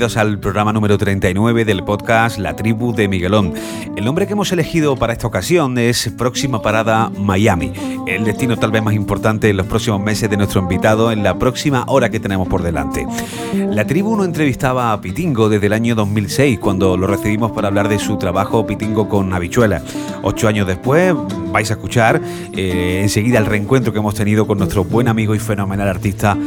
bienvenidos 0.00 0.16
al 0.16 0.38
programa 0.38 0.72
número 0.72 0.96
39 0.96 1.66
del 1.66 1.84
podcast 1.84 2.38
La 2.38 2.56
Tribu 2.56 2.94
de 2.94 3.06
Miguelón. 3.06 3.52
El 3.98 4.06
nombre 4.06 4.26
que 4.26 4.32
hemos 4.32 4.50
elegido 4.50 4.96
para 4.96 5.12
esta 5.12 5.26
ocasión 5.26 5.76
es 5.76 6.10
Próxima 6.16 6.62
Parada 6.62 7.10
Miami, 7.10 7.70
el 8.06 8.24
destino 8.24 8.56
tal 8.56 8.70
vez 8.70 8.82
más 8.82 8.94
importante 8.94 9.50
en 9.50 9.58
los 9.58 9.66
próximos 9.66 10.00
meses 10.00 10.30
de 10.30 10.38
nuestro 10.38 10.62
invitado 10.62 11.12
en 11.12 11.22
la 11.22 11.38
próxima 11.38 11.84
hora 11.86 12.08
que 12.08 12.18
tenemos 12.18 12.48
por 12.48 12.62
delante. 12.62 13.06
La 13.52 13.86
Tribu 13.86 14.16
no 14.16 14.24
entrevistaba 14.24 14.94
a 14.94 15.02
Pitingo 15.02 15.50
desde 15.50 15.66
el 15.66 15.74
año 15.74 15.94
2006, 15.94 16.58
cuando 16.60 16.96
lo 16.96 17.06
recibimos 17.06 17.52
para 17.52 17.68
hablar 17.68 17.90
de 17.90 17.98
su 17.98 18.16
trabajo 18.16 18.66
Pitingo 18.66 19.06
con 19.06 19.34
Habichuela. 19.34 19.82
Ocho 20.22 20.48
años 20.48 20.66
después 20.66 21.14
vais 21.52 21.70
a 21.70 21.74
escuchar 21.74 22.22
eh, 22.56 23.00
enseguida 23.02 23.38
el 23.38 23.44
reencuentro 23.44 23.92
que 23.92 23.98
hemos 23.98 24.14
tenido 24.14 24.46
con 24.46 24.56
nuestro 24.56 24.82
buen 24.82 25.08
amigo 25.08 25.34
y 25.34 25.38
fenomenal 25.38 25.88
artista 25.88 26.38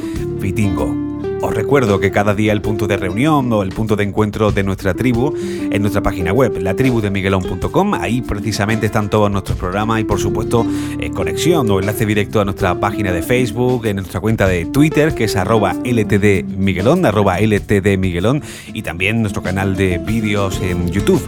Pitingo. 0.42 1.03
Os 1.44 1.54
recuerdo 1.54 2.00
que 2.00 2.10
cada 2.10 2.34
día 2.34 2.54
el 2.54 2.62
punto 2.62 2.88
de 2.88 2.96
reunión 2.96 3.52
o 3.52 3.64
el 3.64 3.70
punto 3.72 3.98
de 3.98 4.06
encuentro 4.06 4.54
de 4.54 4.64
nuestra 4.64 4.94
tribu 4.94 5.34
en 5.36 5.82
nuestra 5.82 6.02
página 6.02 6.32
web, 6.32 6.58
latribudemiguelón.com. 6.58 7.96
Ahí 7.96 8.22
precisamente 8.22 8.86
están 8.86 9.10
todos 9.10 9.30
nuestros 9.30 9.58
programas 9.58 10.00
y 10.00 10.06
por 10.06 10.22
supuesto 10.22 10.66
eh, 11.02 11.12
conexión 11.12 11.70
o 11.70 11.82
enlace 11.82 12.06
directo 12.06 12.40
a 12.40 12.46
nuestra 12.46 12.80
página 12.80 13.12
de 13.12 13.22
Facebook, 13.24 13.86
en 13.88 13.98
nuestra 13.98 14.22
cuenta 14.22 14.48
de 14.48 14.64
Twitter 14.68 15.14
que 15.14 15.26
es 15.26 15.36
arroba 15.36 15.74
ltdmiguelón, 15.84 17.06
arroba 17.06 17.42
ltdmiguelón 17.42 18.42
y 18.74 18.82
también 18.82 19.20
nuestro 19.22 19.44
canal 19.44 19.76
de 19.76 19.98
vídeos 19.98 20.62
en 20.62 20.92
YouTube. 20.92 21.22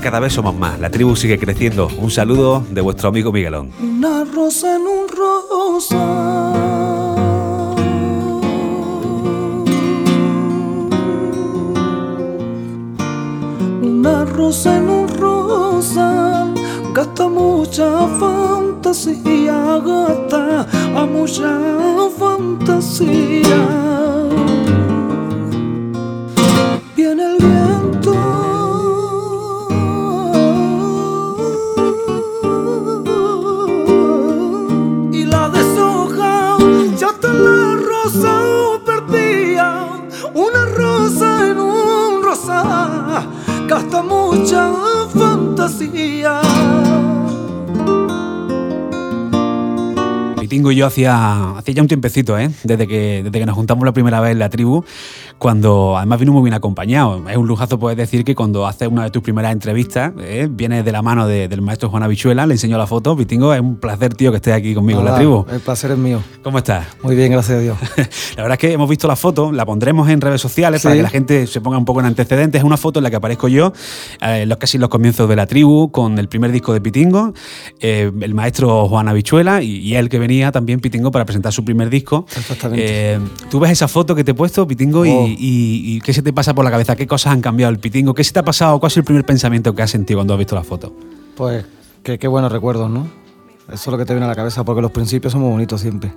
Cada 0.00 0.20
vez 0.20 0.32
somos 0.32 0.54
más, 0.54 0.78
la 0.78 0.90
tribu 0.90 1.16
sigue 1.16 1.40
creciendo. 1.40 1.88
Un 1.98 2.12
saludo 2.12 2.64
de 2.70 2.80
vuestro 2.82 3.08
amigo 3.08 3.32
Miguelón. 3.32 3.72
Una 3.82 4.24
rosa 4.24 4.76
en 4.76 4.82
un 4.82 5.08
rosa 5.08 6.69
mucha 17.70 18.08
fantasía, 18.18 19.80
gasta 19.86 20.66
a 20.96 21.06
mucha 21.06 21.56
fantasía. 22.18 23.59
Hacía, 50.90 51.56
hacía 51.56 51.74
ya 51.74 51.82
un 51.82 51.88
tiempecito, 51.88 52.38
¿eh? 52.38 52.50
desde, 52.64 52.86
que, 52.86 53.22
desde 53.24 53.38
que 53.38 53.46
nos 53.46 53.54
juntamos 53.54 53.84
la 53.84 53.92
primera 53.92 54.20
vez 54.20 54.32
en 54.32 54.38
la 54.38 54.50
tribu, 54.50 54.84
cuando 55.38 55.96
además 55.96 56.20
vino 56.20 56.32
muy 56.32 56.42
bien 56.42 56.54
acompañado. 56.54 57.26
Es 57.28 57.36
un 57.36 57.46
lujazo 57.46 57.78
poder 57.78 57.96
decir 57.96 58.24
que 58.24 58.34
cuando 58.34 58.66
haces 58.66 58.88
una 58.88 59.04
de 59.04 59.10
tus 59.10 59.22
primeras 59.22 59.52
entrevistas, 59.52 60.12
¿eh? 60.20 60.48
vienes 60.50 60.84
de 60.84 60.92
la 60.92 61.02
mano 61.02 61.26
de, 61.26 61.48
del 61.48 61.62
maestro 61.62 61.88
Juan 61.88 62.02
Abichuela, 62.02 62.46
le 62.46 62.54
enseñó 62.54 62.76
la 62.76 62.86
foto. 62.86 63.16
Pitingo, 63.16 63.54
es 63.54 63.60
un 63.60 63.76
placer, 63.76 64.14
tío, 64.14 64.30
que 64.30 64.36
estés 64.36 64.52
aquí 64.54 64.74
conmigo 64.74 65.00
en 65.00 65.06
la 65.06 65.16
tribu. 65.16 65.46
El 65.50 65.60
placer 65.60 65.92
es 65.92 65.98
mío. 65.98 66.22
¿Cómo 66.42 66.58
estás? 66.58 66.86
Muy 67.02 67.16
bien, 67.16 67.32
gracias 67.32 67.58
a 67.58 67.60
Dios. 67.60 67.78
la 68.36 68.42
verdad 68.42 68.52
es 68.52 68.58
que 68.58 68.72
hemos 68.72 68.88
visto 68.88 69.08
la 69.08 69.16
foto, 69.16 69.52
la 69.52 69.64
pondremos 69.64 70.08
en 70.08 70.20
redes 70.20 70.40
sociales 70.40 70.80
Sí. 70.82 70.84
para 70.84 70.96
que 70.96 71.02
la 71.02 71.10
gente 71.10 71.46
se 71.46 71.60
ponga 71.60 71.78
un 71.78 71.84
poco 71.84 72.00
en 72.00 72.06
antecedentes. 72.06 72.60
Es 72.60 72.64
una 72.64 72.76
foto 72.76 72.98
en 73.00 73.04
la 73.04 73.10
que 73.10 73.16
aparezco 73.16 73.48
yo, 73.48 73.72
eh, 74.20 74.44
los 74.46 74.58
casi 74.58 74.78
los 74.78 74.88
comienzos 74.88 75.28
de 75.28 75.36
la 75.36 75.46
tribu, 75.46 75.90
con 75.90 76.18
el 76.18 76.28
primer 76.28 76.52
disco 76.52 76.72
de 76.72 76.80
Pitingo, 76.80 77.32
eh, 77.80 78.10
el 78.20 78.34
maestro 78.34 78.88
Juan 78.88 79.08
Abichuela 79.08 79.62
y, 79.62 79.76
y 79.78 79.94
él 79.94 80.08
que 80.08 80.18
venía 80.18 80.52
también 80.52 80.79
Pitingo 80.80 81.10
para 81.10 81.24
presentar 81.24 81.52
su 81.52 81.64
primer 81.64 81.88
disco. 81.90 82.26
Exactamente. 82.36 83.14
Eh, 83.14 83.18
Tú 83.50 83.60
ves 83.60 83.70
esa 83.72 83.86
foto 83.88 84.14
que 84.14 84.24
te 84.24 84.32
he 84.32 84.34
puesto, 84.34 84.66
Pitingo, 84.66 85.04
y- 85.06 85.10
Oh. 85.10 85.26
y, 85.28 85.36
y 85.96 86.00
qué 86.00 86.12
se 86.12 86.22
te 86.22 86.32
pasa 86.32 86.54
por 86.54 86.64
la 86.64 86.70
cabeza, 86.70 86.96
qué 86.96 87.06
cosas 87.06 87.32
han 87.32 87.40
cambiado 87.40 87.70
el 87.72 87.78
Pitingo, 87.78 88.14
qué 88.14 88.24
se 88.24 88.32
te 88.32 88.38
ha 88.40 88.44
pasado, 88.44 88.78
cuál 88.80 88.90
es 88.90 88.96
el 88.96 89.04
primer 89.04 89.24
pensamiento 89.24 89.74
que 89.74 89.82
has 89.82 89.90
sentido 89.90 90.18
cuando 90.18 90.34
has 90.34 90.38
visto 90.38 90.54
la 90.54 90.64
foto. 90.64 90.94
Pues 91.36 91.64
qué, 92.02 92.18
qué 92.18 92.28
buenos 92.28 92.50
recuerdos, 92.50 92.90
¿no? 92.90 93.08
Eso 93.68 93.74
es 93.74 93.86
lo 93.86 93.98
que 93.98 94.04
te 94.04 94.12
viene 94.14 94.26
a 94.26 94.28
la 94.28 94.34
cabeza, 94.34 94.64
porque 94.64 94.82
los 94.82 94.90
principios 94.90 95.32
son 95.32 95.42
muy 95.42 95.50
bonitos 95.50 95.80
siempre. 95.80 96.12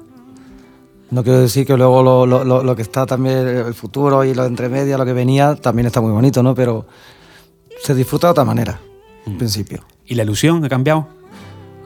No 1.11 1.23
quiero 1.23 1.39
decir 1.39 1.67
que 1.67 1.77
luego 1.77 2.01
lo, 2.01 2.25
lo- 2.25 2.43
lo- 2.43 2.63
lo 2.63 2.75
que 2.75 2.81
está 2.81 3.05
también, 3.05 3.47
el 3.47 3.73
futuro 3.75 4.23
y 4.23 4.33
lo 4.33 4.41
de 4.43 4.47
entre 4.47 4.69
medias, 4.69 4.97
lo 4.97 5.05
que 5.05 5.13
venía, 5.13 5.53
también 5.55 5.85
está 5.85 6.01
muy 6.01 6.11
bonito, 6.11 6.41
¿no? 6.41 6.55
Pero 6.55 6.87
se 7.83 7.93
disfruta 7.93 8.27
de 8.27 8.31
otra 8.31 8.43
manera, 8.45 8.79
en 9.27 9.37
principio. 9.37 9.83
¿Y 10.07 10.15
la 10.15 10.23
ilusión 10.23 10.65
ha 10.65 10.69
cambiado? 10.69 11.07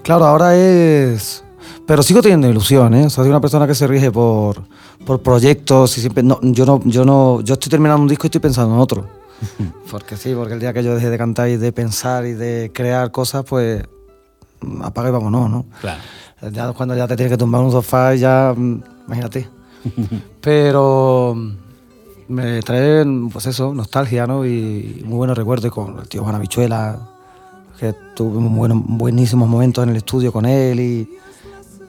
Claro, 0.04 0.26
ahora 0.26 0.56
es... 0.56 1.44
Pero 1.88 2.04
sigo 2.04 2.22
teniendo 2.22 2.50
ilusión, 2.50 2.94
¿eh? 2.94 3.06
O 3.06 3.10
sea, 3.10 3.24
soy 3.24 3.30
una 3.30 3.40
persona 3.42 3.66
que 3.66 3.74
se 3.74 3.88
rige 3.88 4.12
por, 4.12 4.62
por 5.06 5.22
proyectos 5.22 5.98
y 5.98 6.02
siempre... 6.02 6.22
No, 6.22 6.38
yo, 6.42 6.66
no, 6.66 6.82
yo, 6.84 7.06
no, 7.06 7.40
yo 7.42 7.54
estoy 7.54 7.70
terminando 7.70 8.02
un 8.02 8.10
disco 8.10 8.26
y 8.26 8.28
estoy 8.28 8.42
pensando 8.42 8.76
en 8.76 8.82
otro. 8.82 9.08
Porque 9.92 10.18
sí, 10.18 10.34
porque 10.36 10.54
el 10.56 10.60
día 10.60 10.74
que 10.74 10.84
yo 10.84 10.94
dejé 10.96 11.10
de 11.10 11.18
cantar 11.18 11.48
y 11.48 11.58
de 11.58 11.72
pensar 11.72 12.26
y 12.26 12.34
de 12.34 12.72
crear 12.74 13.10
cosas, 13.12 13.46
pues 13.48 13.84
apaga 14.82 15.10
y 15.10 15.12
vámonos, 15.14 15.50
¿no? 15.50 15.66
Claro. 15.80 16.02
Ya 16.52 16.74
cuando 16.74 16.96
ya 16.96 17.08
te 17.08 17.16
tienes 17.16 17.32
que 17.32 17.38
tumbar 17.38 17.62
un 17.64 17.72
sofá, 17.72 18.14
ya, 18.16 18.54
mm, 18.56 18.82
imagínate. 19.08 19.48
Pero 20.42 21.34
mm, 21.36 21.52
me 22.34 22.62
trae, 22.64 23.06
pues 23.32 23.46
eso, 23.46 23.74
nostalgia, 23.74 24.28
¿no? 24.28 24.46
Y 24.46 25.04
muy 25.06 25.18
buenos 25.18 25.38
recuerdos 25.38 25.72
con 25.72 26.00
el 26.00 26.08
tío 26.10 26.24
Juan 26.24 26.36
Habichuela, 26.36 27.00
que 27.80 27.94
tuve 28.16 28.40
muy 28.40 28.58
buenos- 28.58 28.84
buenísimos 28.86 29.48
momentos 29.48 29.84
en 29.84 29.92
el 29.92 29.98
estudio 29.98 30.32
con 30.34 30.46
él 30.46 30.80
y, 30.80 31.10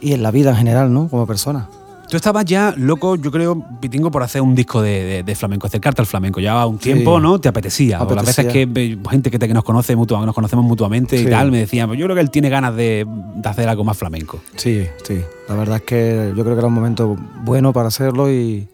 y 0.00 0.12
en 0.12 0.22
la 0.22 0.30
vida 0.30 0.50
en 0.50 0.56
general, 0.56 0.92
¿no? 0.92 1.08
Como 1.08 1.26
persona. 1.26 1.68
Tú 2.10 2.16
estabas 2.16 2.46
ya 2.46 2.72
loco, 2.74 3.16
yo 3.16 3.30
creo, 3.30 3.62
Pitingo, 3.80 4.10
por 4.10 4.22
hacer 4.22 4.40
un 4.40 4.54
disco 4.54 4.80
de, 4.80 5.04
de- 5.04 5.22
de 5.22 5.34
flamenco, 5.34 5.66
acercarte 5.66 6.00
al 6.00 6.06
flamenco. 6.06 6.40
Ya 6.40 6.64
un 6.64 6.78
tiempo, 6.78 7.20
¿no? 7.20 7.38
Te 7.38 7.50
apetecía. 7.50 8.00
O 8.02 8.14
las 8.14 8.24
veces 8.24 8.46
Apetecía. 8.46 8.74
que 8.74 8.98
gente 9.10 9.30
que, 9.30 9.38
te- 9.38 9.46
que 9.46 9.52
nos 9.52 9.62
conoce 9.62 9.94
mutua- 9.94 10.24
nos 10.24 10.34
conocemos 10.34 10.64
mutuamente 10.64 11.16
y 11.16 11.24
Sí. 11.24 11.30
tal, 11.30 11.50
me 11.50 11.58
decían, 11.58 11.86
pues 11.86 11.98
yo 11.98 12.06
creo 12.06 12.14
que 12.14 12.22
él 12.22 12.30
tiene 12.30 12.48
ganas 12.48 12.74
de, 12.74 13.06
de 13.34 13.46
hacer 13.48 13.68
algo 13.68 13.84
más 13.84 13.98
flamenco. 13.98 14.40
Sí, 14.56 14.86
sí. 15.04 15.20
La 15.50 15.54
verdad 15.54 15.76
es 15.76 15.82
que 15.82 16.32
yo 16.34 16.42
creo 16.44 16.54
que 16.54 16.60
era 16.60 16.68
un 16.68 16.72
momento 16.74 17.14
bueno 17.44 17.74
para 17.74 17.88
hacerlo 17.88 18.32
y, 18.32 18.66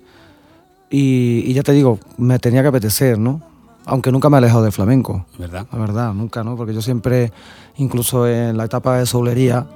y, 0.91 1.43
y 1.45 1.53
ya 1.55 1.65
te 1.65 1.73
digo, 1.73 1.99
me 2.19 2.39
tenía 2.39 2.63
que 2.63 2.69
apetecer, 2.69 3.19
¿no? 3.19 3.41
Aunque 3.87 4.13
nunca 4.13 4.31
me 4.31 4.37
he 4.37 4.39
alejado 4.39 4.63
del 4.63 4.73
flamenco. 4.73 5.27
¿Verdad? 5.39 5.67
La 5.73 5.79
verdad, 5.79 6.15
nunca, 6.15 6.45
¿no? 6.45 6.57
Porque 6.57 6.73
yo 6.73 6.81
siempre, 6.83 7.33
incluso 7.79 8.29
en 8.29 8.57
la 8.57 8.65
etapa 8.67 8.97
de 8.99 9.07
soulería, 9.07 9.67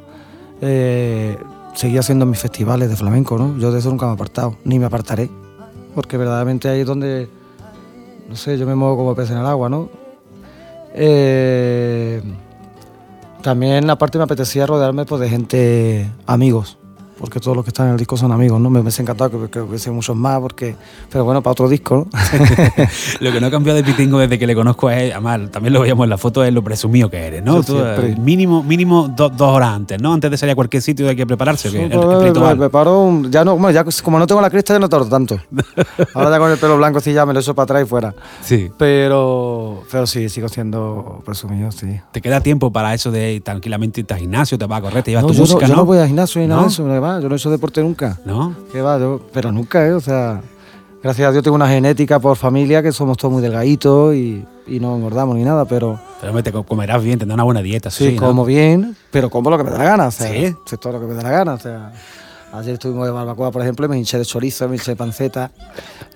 eh, 0.60 1.38
seguía 1.74 2.00
haciendo 2.00 2.26
mis 2.26 2.38
festivales 2.38 2.88
de 2.88 2.96
flamenco, 2.96 3.38
¿no? 3.38 3.56
Yo 3.58 3.70
de 3.72 3.78
eso 3.78 3.90
nunca 3.90 4.06
me 4.06 4.12
he 4.12 4.14
apartado, 4.14 4.56
ni 4.64 4.78
me 4.78 4.86
apartaré. 4.86 5.30
Porque 5.94 6.16
verdaderamente 6.16 6.68
ahí 6.68 6.80
es 6.80 6.86
donde, 6.86 7.28
no 8.28 8.36
sé, 8.36 8.58
yo 8.58 8.66
me 8.66 8.74
muevo 8.74 8.96
como 8.96 9.14
pez 9.14 9.30
en 9.30 9.38
el 9.38 9.46
agua, 9.46 9.68
¿no? 9.68 9.88
Eh, 10.94 12.22
también, 13.42 13.88
aparte, 13.90 14.18
me 14.18 14.24
apetecía 14.24 14.66
rodearme 14.66 15.04
pues, 15.04 15.20
de 15.20 15.28
gente, 15.28 16.10
amigos, 16.26 16.77
porque 17.18 17.40
todos 17.40 17.56
los 17.56 17.64
que 17.64 17.70
están 17.70 17.86
en 17.86 17.92
el 17.92 17.98
disco 17.98 18.16
son 18.16 18.32
amigos, 18.32 18.60
¿no? 18.60 18.70
Me 18.70 18.80
hubiese 18.80 19.02
encantado 19.02 19.30
que, 19.30 19.50
que 19.50 19.60
hubiese 19.60 19.90
muchos 19.90 20.14
más, 20.16 20.40
porque, 20.40 20.76
pero 21.10 21.24
bueno, 21.24 21.42
para 21.42 21.52
otro 21.52 21.68
disco, 21.68 21.96
¿no? 21.96 22.06
Lo 23.20 23.32
que 23.32 23.40
no 23.40 23.46
ha 23.48 23.50
cambiado 23.50 23.76
de 23.76 23.84
Pitingo 23.84 24.18
desde 24.18 24.38
que 24.38 24.46
le 24.46 24.54
conozco 24.54 24.90
es, 24.90 25.12
además, 25.12 25.50
también 25.50 25.72
lo 25.74 25.80
veíamos 25.80 26.04
en 26.04 26.10
la 26.10 26.18
foto, 26.18 26.44
es 26.44 26.52
lo 26.52 26.62
presumido 26.62 27.10
que 27.10 27.18
eres, 27.18 27.42
¿no? 27.42 27.62
Tú, 27.62 27.76
eh, 27.78 28.14
mínimo 28.18 28.62
mínimo 28.62 29.08
do- 29.08 29.28
dos 29.30 29.48
horas 29.56 29.70
antes, 29.70 30.00
¿no? 30.00 30.12
Antes 30.12 30.30
de 30.30 30.36
salir 30.36 30.52
a 30.52 30.54
cualquier 30.54 30.82
sitio 30.82 31.08
hay 31.08 31.16
que 31.16 31.26
prepararse. 31.26 31.70
Sí, 31.70 31.78
pues, 31.90 32.06
me- 32.06 32.24
ritual. 32.24 32.58
me, 32.58 32.70
paro 32.70 33.00
un- 33.02 33.30
ya 33.30 33.44
no, 33.44 33.56
bueno, 33.56 33.70
ya 33.70 33.84
como 34.02 34.18
no 34.18 34.26
tengo 34.26 34.40
la 34.40 34.50
cresta 34.50 34.74
ya 34.74 34.78
no 34.78 34.88
tardo 34.88 35.06
tanto. 35.08 35.38
Ahora 36.14 36.30
ya 36.30 36.38
con 36.38 36.50
el 36.50 36.58
pelo 36.58 36.76
blanco 36.76 37.00
sí 37.00 37.12
ya 37.12 37.26
me 37.26 37.32
lo 37.34 37.40
echo 37.40 37.54
para 37.54 37.64
atrás 37.64 37.82
y 37.82 37.86
fuera. 37.86 38.14
Sí. 38.42 38.70
Pero, 38.78 39.82
pero 39.90 40.06
sí, 40.06 40.28
sigo 40.28 40.48
siendo 40.48 41.22
presumido, 41.24 41.70
sí. 41.72 42.00
¿Te 42.12 42.20
queda 42.20 42.40
tiempo 42.40 42.70
para 42.72 42.94
eso 42.94 43.10
de 43.10 43.34
ir 43.34 43.42
tranquilamente 43.44 44.00
irte 44.00 44.14
al 44.14 44.20
gimnasio, 44.20 44.58
te 44.58 44.66
vas 44.66 44.78
a 44.78 44.82
correr, 44.82 45.02
te 45.02 45.10
llevas 45.10 45.22
No, 45.24 45.28
tu 45.28 45.34
yo, 45.34 45.40
música, 45.42 45.60
no, 45.62 45.66
yo 45.68 45.74
¿no? 45.74 45.80
no 45.82 45.86
voy 45.86 45.98
al 45.98 46.06
gimnasio 46.06 46.40
ni 46.40 46.46
nada 46.48 46.60
¿No? 46.60 46.66
de 46.66 46.72
eso, 46.72 46.84
yo 47.20 47.28
no 47.28 47.34
he 47.34 47.38
hecho 47.38 47.50
deporte 47.50 47.82
nunca. 47.82 48.18
¿No? 48.24 48.54
¿Qué 48.72 48.80
va? 48.82 48.98
Yo, 48.98 49.20
pero 49.32 49.50
nunca, 49.52 49.86
¿eh? 49.86 49.92
O 49.92 50.00
sea, 50.00 50.40
gracias 51.02 51.28
a 51.28 51.32
Dios 51.32 51.42
tengo 51.42 51.54
una 51.56 51.68
genética 51.68 52.18
por 52.20 52.36
familia 52.36 52.82
que 52.82 52.92
somos 52.92 53.16
todos 53.16 53.32
muy 53.32 53.42
delgaditos 53.42 54.14
y, 54.14 54.44
y 54.66 54.80
no 54.80 54.94
engordamos 54.96 55.36
ni 55.36 55.44
nada, 55.44 55.64
pero 55.64 55.98
Pero 56.20 56.42
te 56.42 56.52
co- 56.52 56.62
comerás 56.64 57.02
bien, 57.02 57.18
tendrás 57.18 57.34
una 57.34 57.44
buena 57.44 57.62
dieta, 57.62 57.90
sí, 57.90 58.10
sí, 58.10 58.14
¿no? 58.16 58.26
como 58.26 58.44
bien, 58.44 58.96
pero 59.10 59.30
como 59.30 59.50
lo 59.50 59.56
que 59.58 59.64
me 59.64 59.70
da 59.70 59.78
la 59.78 59.84
gana, 59.84 60.06
o 60.08 60.10
sea, 60.10 60.28
¿Sí? 60.30 60.54
sé 60.66 60.76
todo 60.76 60.94
lo 60.94 61.00
que 61.00 61.06
me 61.06 61.14
da 61.14 61.22
la 61.22 61.30
gana, 61.30 61.54
o 61.54 61.58
sea. 61.58 61.92
Ayer 62.50 62.74
estuvimos 62.74 63.04
de 63.04 63.10
barbacoa, 63.12 63.50
por 63.50 63.60
ejemplo, 63.60 63.84
y 63.84 63.88
me 63.90 63.98
hinché 63.98 64.16
de 64.16 64.24
chorizo, 64.24 64.68
me 64.68 64.76
hinché 64.76 64.92
de 64.92 64.96
panceta 64.96 65.50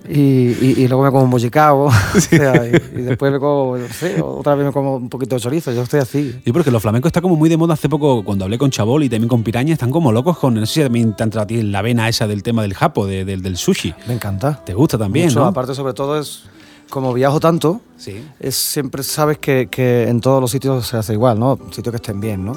y, 0.08 0.19
y- 0.20 0.75
y 0.79 0.88
luego 0.88 1.05
me 1.05 1.11
como 1.11 1.25
un 1.25 1.31
bollicao. 1.31 1.84
o 2.17 2.20
sea, 2.20 2.67
y, 2.67 2.70
y 2.70 3.02
después 3.02 3.31
me 3.31 3.38
como, 3.38 3.76
no 3.76 3.87
sé, 3.88 4.20
otra 4.23 4.55
vez 4.55 4.64
me 4.67 4.73
como 4.73 4.96
un 4.96 5.11
poquito 5.11 5.34
de 5.34 5.43
chorizo. 5.43 5.73
Yo 5.73 5.82
estoy 5.82 6.00
así. 6.00 6.40
Sí, 6.43 6.50
porque 6.52 6.70
los 6.70 6.81
flamencos 6.81 7.11
está 7.11 7.20
como 7.20 7.37
muy 7.37 7.50
de 7.50 7.58
moda 7.58 7.75
hace 7.75 7.88
poco, 7.90 8.25
cuando 8.25 8.46
hablé 8.46 8.56
con 8.56 8.70
Chabol 8.70 9.02
y 9.05 9.11
también 9.11 9.29
con 9.29 9.43
Piraña, 9.43 9.75
están 9.75 9.90
como 9.90 10.11
locos 10.11 10.38
con, 10.38 10.55
no 10.55 10.64
sé 10.64 10.73
si 10.73 10.81
también 10.82 11.14
te 11.14 11.23
a 11.38 11.46
ti 11.46 11.62
la 11.62 11.82
vena 11.82 12.08
esa 12.08 12.26
del 12.26 12.43
tema 12.43 12.62
del 12.62 12.73
japo, 12.73 13.06
de- 13.06 13.26
del, 13.26 13.43
del 13.43 13.58
sushi. 13.58 13.94
Me 14.08 14.14
encanta. 14.14 14.58
¿Te 14.64 14.73
gusta 14.73 14.96
también, 14.96 15.26
Mucho, 15.26 15.40
no? 15.40 15.46
Aparte, 15.46 15.75
sobre 15.75 15.93
todo, 15.93 16.19
es 16.19 16.44
como 16.88 17.12
viajo 17.12 17.40
tanto, 17.40 17.82
Sí. 17.99 18.25
es, 18.40 18.55
siempre 18.55 19.02
sabes 19.02 19.37
que, 19.38 19.69
que 19.70 20.08
en 20.08 20.20
todos 20.23 20.40
los 20.40 20.50
sitios 20.50 20.87
se 20.87 20.96
hace 20.96 21.12
igual, 21.12 21.38
¿no? 21.38 21.58
Sitios 21.70 21.93
que 21.93 21.96
estén 21.96 22.20
bien, 22.20 22.44
¿no? 22.44 22.56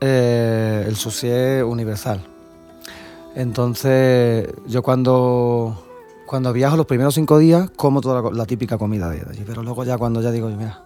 Eh, 0.00 0.84
el 0.88 0.96
sushi 0.96 1.28
es 1.28 1.62
universal. 1.62 2.20
Entonces, 3.34 4.48
yo 4.66 4.82
cuando, 4.82 5.76
cuando 6.26 6.52
viajo 6.52 6.76
los 6.76 6.86
primeros 6.86 7.14
cinco 7.14 7.38
días, 7.38 7.70
como 7.76 8.00
toda 8.00 8.30
la, 8.32 8.46
típica 8.46 8.78
comida 8.78 9.10
de 9.10 9.20
allí. 9.28 9.42
Pero 9.46 9.62
luego 9.62 9.84
ya 9.84 9.98
cuando 9.98 10.20
ya 10.22 10.30
digo, 10.30 10.48
mira, 10.48 10.82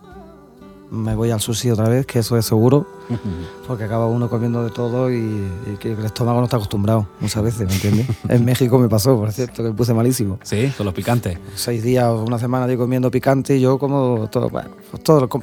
me 0.90 1.14
voy 1.14 1.30
al 1.30 1.40
sushi 1.42 1.70
otra 1.70 1.88
vez, 1.90 2.06
que 2.06 2.20
eso 2.20 2.38
es 2.38 2.46
seguro, 2.46 2.86
porque 3.66 3.84
acaba 3.84 4.06
uno 4.06 4.30
comiendo 4.30 4.64
de 4.64 4.70
todo 4.70 5.10
y, 5.12 5.16
y 5.16 5.76
que 5.78 5.92
el 5.92 6.04
estómago 6.06 6.38
no 6.38 6.44
está 6.44 6.56
acostumbrado 6.56 7.06
muchas 7.20 7.42
veces, 7.42 7.66
¿me 7.68 7.74
entiendes? 7.74 8.06
en 8.30 8.44
México 8.46 8.78
me 8.78 8.88
pasó, 8.88 9.14
por 9.18 9.30
cierto, 9.30 9.62
que 9.62 9.68
me 9.68 9.74
puse 9.74 9.92
malísimo. 9.92 10.38
Sí, 10.42 10.72
con 10.76 10.86
los 10.86 10.94
picantes. 10.94 11.38
Seis 11.54 11.82
días 11.82 12.06
o 12.06 12.22
una 12.24 12.38
semana 12.38 12.66
yo 12.72 12.78
comiendo 12.78 13.10
picante 13.10 13.56
y 13.58 13.60
yo 13.60 13.78
como 13.78 14.28
todo, 14.30 14.48
bueno, 14.48 14.70
pues 14.90 15.02
todo, 15.02 15.28
com- 15.28 15.42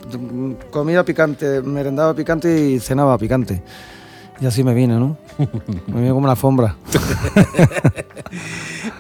comía 0.72 1.06
picante, 1.06 1.62
merendaba 1.62 2.16
picante 2.16 2.70
y 2.72 2.80
cenaba 2.80 3.16
picante. 3.20 3.62
Y 4.42 4.46
así 4.46 4.64
me 4.64 4.74
vine, 4.74 4.96
¿no? 5.00 5.18
Me 5.88 5.96
vine 5.96 6.10
como 6.10 6.20
una 6.20 6.32
alfombra. 6.32 6.76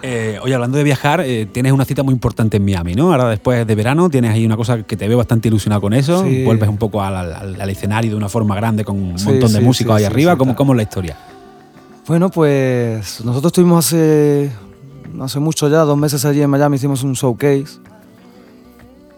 Eh, 0.01 0.37
oye, 0.43 0.53
hablando 0.53 0.77
de 0.77 0.83
viajar, 0.83 1.21
eh, 1.21 1.47
tienes 1.51 1.71
una 1.71 1.83
cita 1.83 2.03
muy 2.03 2.13
importante 2.13 2.57
en 2.57 2.65
Miami, 2.65 2.93
¿no? 2.93 3.11
Ahora 3.11 3.27
después 3.29 3.65
de 3.65 3.75
verano 3.75 4.07
tienes 4.09 4.31
ahí 4.31 4.45
una 4.45 4.55
cosa 4.55 4.83
que 4.83 4.95
te 4.95 5.07
veo 5.07 5.17
bastante 5.17 5.47
ilusionado 5.47 5.81
con 5.81 5.93
eso. 5.93 6.23
Sí. 6.23 6.43
Vuelves 6.43 6.69
un 6.69 6.77
poco 6.77 7.01
al, 7.01 7.15
al- 7.15 7.59
al 7.59 7.69
escenario 7.69 8.11
de 8.11 8.17
una 8.17 8.29
forma 8.29 8.55
grande 8.55 8.85
con 8.85 8.97
un 9.01 9.17
Sí, 9.17 9.25
montón 9.25 9.51
de 9.51 9.59
sí, 9.59 9.65
músicos 9.65 9.95
ahí 9.95 10.03
arriba. 10.03 10.37
¿Cómo. 10.37 10.55
¿Cómo 10.55 10.73
es 10.73 10.77
la 10.77 10.83
historia? 10.83 11.17
Bueno, 12.07 12.29
pues 12.29 13.25
nosotros 13.25 13.49
estuvimos 13.49 13.83
hace, 13.85 14.51
hace 15.21 15.39
mucho 15.39 15.67
ya, 15.69 15.79
dos 15.79 15.97
meses 15.97 16.23
allí 16.23 16.41
en 16.41 16.51
Miami, 16.51 16.75
hicimos 16.75 17.01
un 17.03 17.13
showcase. 17.13 17.79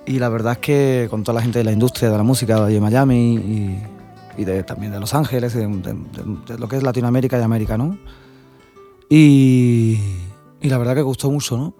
Y 0.06 0.20
la 0.20 0.30
verdad 0.30 0.54
es 0.54 0.60
que 0.60 1.08
con 1.10 1.24
toda 1.24 1.36
la 1.36 1.42
gente 1.42 1.60
de 1.60 1.66
la 1.66 1.74
industria 1.74 2.10
de 2.10 2.16
la 2.18 2.24
música 2.24 2.56
de 2.62 2.66
allí 2.68 2.76
en 2.78 2.84
Miami 2.84 3.36
y, 3.36 3.84
y 4.38 4.46
también 4.64 4.92
de 4.92 5.00
Los 5.00 5.14
Ángeles, 5.14 5.54
de, 5.54 5.68
de- 5.68 6.58
lo 6.58 6.68
que 6.68 6.78
es 6.78 6.84
Latinoamérica 6.84 7.40
y 7.40 7.42
América, 7.42 7.78
¿no? 7.78 7.98
Y, 9.10 10.00
la 10.62 10.78
verdad 10.78 10.96
que 10.96 11.02
gustó 11.02 11.32
mucho, 11.32 11.58
¿no? 11.58 11.74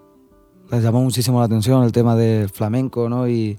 Les 0.70 0.82
llamó 0.82 1.02
muchísimo 1.02 1.38
la 1.38 1.46
atención 1.46 1.84
el 1.84 1.92
tema 1.92 2.16
del 2.16 2.48
flamenco, 2.48 3.08
¿no? 3.08 3.28
Y, 3.28 3.58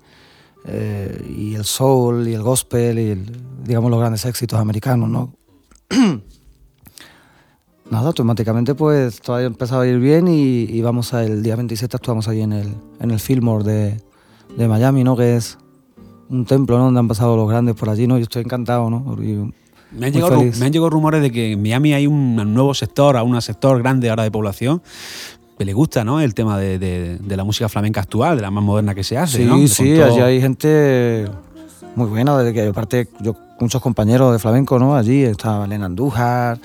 eh, 0.65 1.53
el 1.55 1.63
soul 1.63 2.27
y 2.27 2.33
el 2.33 2.41
gospel 2.41 2.99
y 2.99 3.25
digamos 3.63 3.89
los 3.89 3.99
grandes 3.99 4.25
éxitos 4.25 4.59
americanos, 4.59 5.09
¿no? 5.09 5.33
Nada, 7.89 8.07
automáticamente 8.07 8.75
pues 8.75 9.19
todo 9.21 9.37
ha 9.37 9.43
empezado 9.43 9.81
a 9.81 9.87
ir 9.87 9.97
bien 9.99 10.27
y, 10.27 10.63
y 10.63 10.81
vamos 10.81 11.13
a, 11.15 11.23
el 11.23 11.41
día 11.41 11.55
27 11.55 11.95
actuamos 11.95 12.27
ahí 12.27 12.41
en 12.41 12.53
el, 12.53 12.75
en 12.99 13.09
el 13.11 13.19
Fillmore 13.19 13.63
de, 13.63 14.01
de 14.57 14.67
Miami, 14.67 15.03
¿no? 15.03 15.15
Que 15.15 15.37
es 15.37 15.57
un 16.29 16.45
templo, 16.45 16.77
¿no? 16.77 16.85
Donde 16.85 16.99
han 16.99 17.07
pasado 17.07 17.35
los 17.35 17.49
grandes 17.49 17.75
por 17.75 17.89
allí, 17.89 18.07
¿no? 18.07 18.17
Yo 18.17 18.23
estoy 18.23 18.43
encantado, 18.43 18.89
¿no? 18.89 19.15
Y 19.21 19.51
Me 19.91 20.07
han, 20.07 20.13
llegado, 20.13 20.35
me 20.59 20.65
han 20.67 20.71
llegado 20.71 20.89
rumores 20.91 21.21
de 21.21 21.31
que 21.31 21.53
en 21.53 21.61
Miami 21.61 21.93
hay 21.93 22.05
un 22.07 22.35
nuevo 22.53 22.73
sector, 22.73 23.17
a 23.17 23.23
un 23.23 23.41
sector 23.41 23.79
grande 23.79 24.09
ahora 24.09 24.23
de 24.23 24.31
población 24.31 24.81
que 25.57 25.65
le 25.65 25.73
gusta, 25.73 26.03
¿no? 26.03 26.21
El 26.21 26.33
tema 26.35 26.57
de, 26.57 26.77
de- 26.79 27.17
de 27.17 27.37
la 27.37 27.43
música 27.43 27.67
flamenca 27.67 27.99
actual, 28.01 28.35
de 28.37 28.41
la 28.43 28.51
más 28.51 28.63
moderna 28.63 28.93
que 28.95 29.03
se 29.03 29.17
hace, 29.17 29.39
Sí, 29.45 29.67
sí, 29.67 29.95
todo- 29.95 30.05
allí 30.05 30.21
hay 30.21 30.39
gente 30.41 31.25
muy 31.95 32.07
buena, 32.07 32.37
de 32.37 32.53
que 32.53 32.67
aparte 32.67 33.09
yo 33.19 33.35
muchos 33.59 33.81
compañeros 33.81 34.31
de 34.31 34.39
flamenco, 34.39 34.77
¿no? 34.79 34.95
Allí 34.95 35.23
está 35.23 35.65
Elena 35.65 35.87
Andújar, 35.87 36.59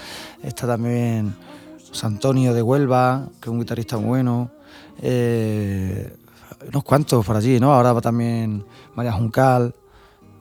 está 0.45 0.67
también 0.67 1.35
José 1.89 2.07
Antonio 2.07 2.53
de 2.55 2.63
Huelva, 2.63 3.27
que 3.41 3.49
es 3.49 3.53
un 3.53 3.59
guitarrista 3.61 3.97
muy 3.97 4.07
bueno, 4.09 4.51
eh, 5.03 6.13
unos 6.69 6.85
cuantos 6.85 7.25
por 7.27 7.37
allí, 7.37 7.59
¿no? 7.61 7.73
Ahora 7.75 7.93
va 7.93 8.01
también 8.01 8.65
María 8.95 9.13
Juncal. 9.13 9.75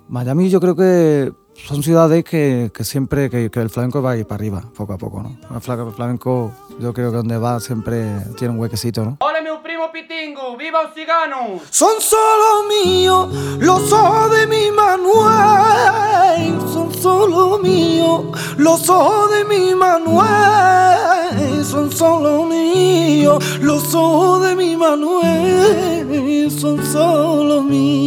Miami 0.09 0.49
yo 0.49 0.59
creo 0.59 0.75
que 0.75 1.31
son 1.67 1.81
ciudades 1.83 2.23
que, 2.23 2.71
que 2.73 2.83
siempre, 2.83 3.29
que, 3.29 3.49
que 3.51 3.59
el 3.61 3.69
flamenco 3.69 4.01
va 4.01 4.11
a 4.11 4.17
ir 4.17 4.25
para 4.25 4.35
arriba, 4.41 4.63
poco 4.75 4.93
a 4.93 4.97
poco, 4.97 5.21
¿no? 5.23 5.37
El 5.55 5.61
fla- 5.61 5.87
el 5.87 5.93
flamenco 5.93 6.51
yo 6.79 6.93
creo 6.93 7.11
que 7.11 7.17
donde 7.17 7.37
va 7.37 7.59
siempre 7.59 8.05
tiene 8.37 8.53
un 8.55 8.59
huequecito, 8.59 9.05
¿no? 9.05 9.17
Olha 9.21 9.41
meu 9.41 9.61
primo 9.61 9.91
Pitingo, 9.91 10.57
viva 10.57 10.81
o 10.81 10.93
cigano! 10.93 11.59
Son 11.69 12.01
solo 12.01 12.67
míos 12.67 13.29
los 13.59 13.91
ojos 13.93 14.31
de 14.31 14.47
mi 14.47 14.71
Manuel. 14.71 16.59
Son 16.73 16.91
solo 16.93 17.59
míos 17.59 18.25
los 18.57 18.89
ojos 18.89 19.29
de 19.31 19.45
mi 19.45 19.75
Manuel. 19.75 21.63
Son 21.63 21.91
solo 21.91 22.45
míos 22.45 23.43
los 23.61 23.93
ojos 23.93 24.41
de 24.47 24.55
mi 24.55 24.75
Manuel. 24.75 26.49
Son 26.51 26.83
solo 26.85 27.42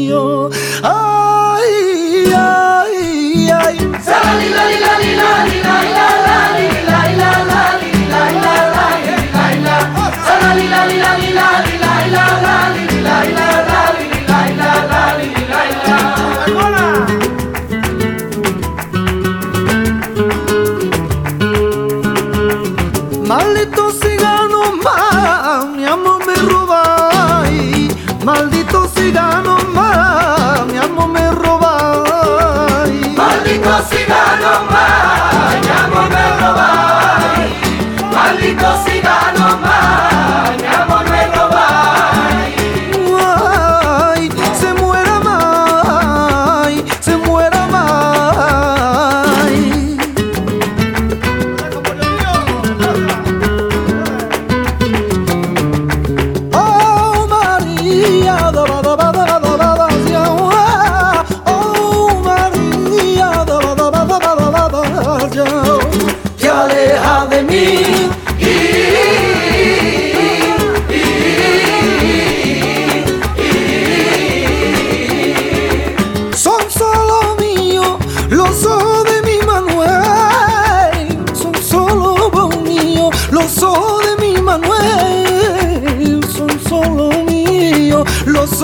míos. 0.07 0.66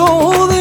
Los 0.05 0.52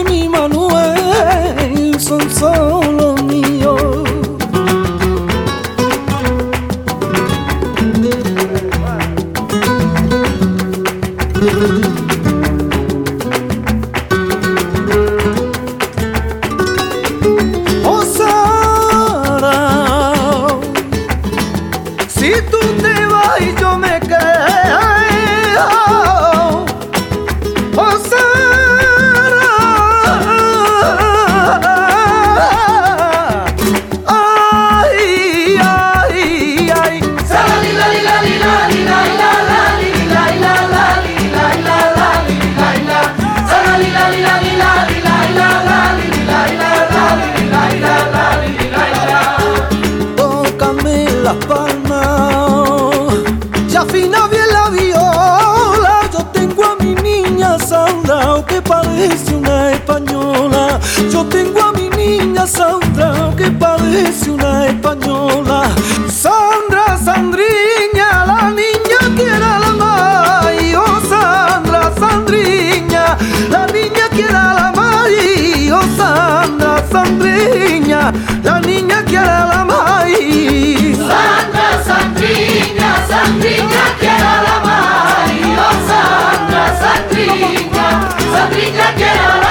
quiere 79.12 79.26
la 79.26 79.64
mai. 79.66 80.96
Sandra, 80.96 81.68
Sandriña, 81.84 82.90
Sandriña, 83.06 83.84
quiero 84.00 84.32
la 84.46 84.56
mai. 84.64 85.36
Oh 85.66 85.76
Sandra, 85.88 86.64
Sandriña, 86.80 87.86
Sandriña, 88.32 88.86
quiero 88.96 89.26
la 89.28 89.36
mai. 89.36 89.41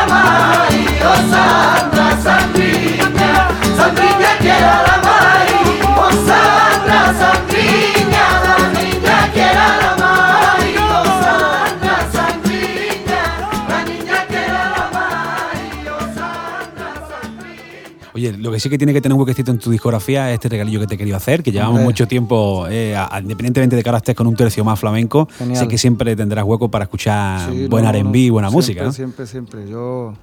Lo 18.41 18.51
que 18.51 18.59
sí 18.59 18.69
que 18.69 18.77
tiene 18.77 18.91
que 18.93 19.01
tener 19.01 19.13
un 19.13 19.19
huequecito 19.21 19.51
en 19.51 19.59
tu 19.59 19.71
discografía 19.71 20.29
es 20.29 20.35
este 20.35 20.49
regalillo 20.49 20.79
que 20.79 20.87
te 20.87 20.95
he 20.95 20.97
querido 20.97 21.15
hacer, 21.17 21.43
que 21.43 21.51
llevamos 21.51 21.73
Hombre. 21.75 21.85
mucho 21.85 22.07
tiempo, 22.07 22.67
eh, 22.67 22.95
a- 22.95 23.19
independientemente 23.21 23.75
de 23.75 23.83
que 23.83 23.89
ahora 23.89 23.97
estés 23.99 24.15
con 24.15 24.27
un 24.27 24.35
tercio 24.35 24.63
más 24.65 24.79
flamenco, 24.79 25.27
Genial. 25.37 25.57
sé 25.57 25.67
que 25.67 25.77
siempre 25.77 26.15
tendrás 26.15 26.43
hueco 26.45 26.69
para 26.69 26.83
escuchar 26.85 27.51
Sí, 27.51 27.67
buen 27.67 27.83
no, 27.83 27.89
R&B 27.91 28.31
buena 28.31 28.49
siempre, 28.49 28.55
música, 28.57 28.83
¿no? 28.83 28.91
Siempre, 28.91 29.27
siempre. 29.27 29.69
Yo. 29.69 30.13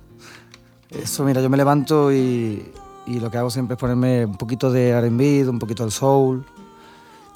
Eso, 0.90 1.25
mira, 1.25 1.40
yo 1.42 1.50
me 1.50 1.56
levanto 1.56 2.12
y, 2.12 2.62
y 3.06 3.20
lo 3.20 3.30
que 3.30 3.38
hago 3.38 3.50
siempre 3.50 3.75
es 3.75 3.78
ponerme 3.80 4.25
un 4.26 4.37
poquito 4.37 4.70
de 4.70 4.92
RB, 5.00 5.48
un 5.48 5.58
poquito 5.58 5.82
del 5.82 5.92
soul. 5.92 6.44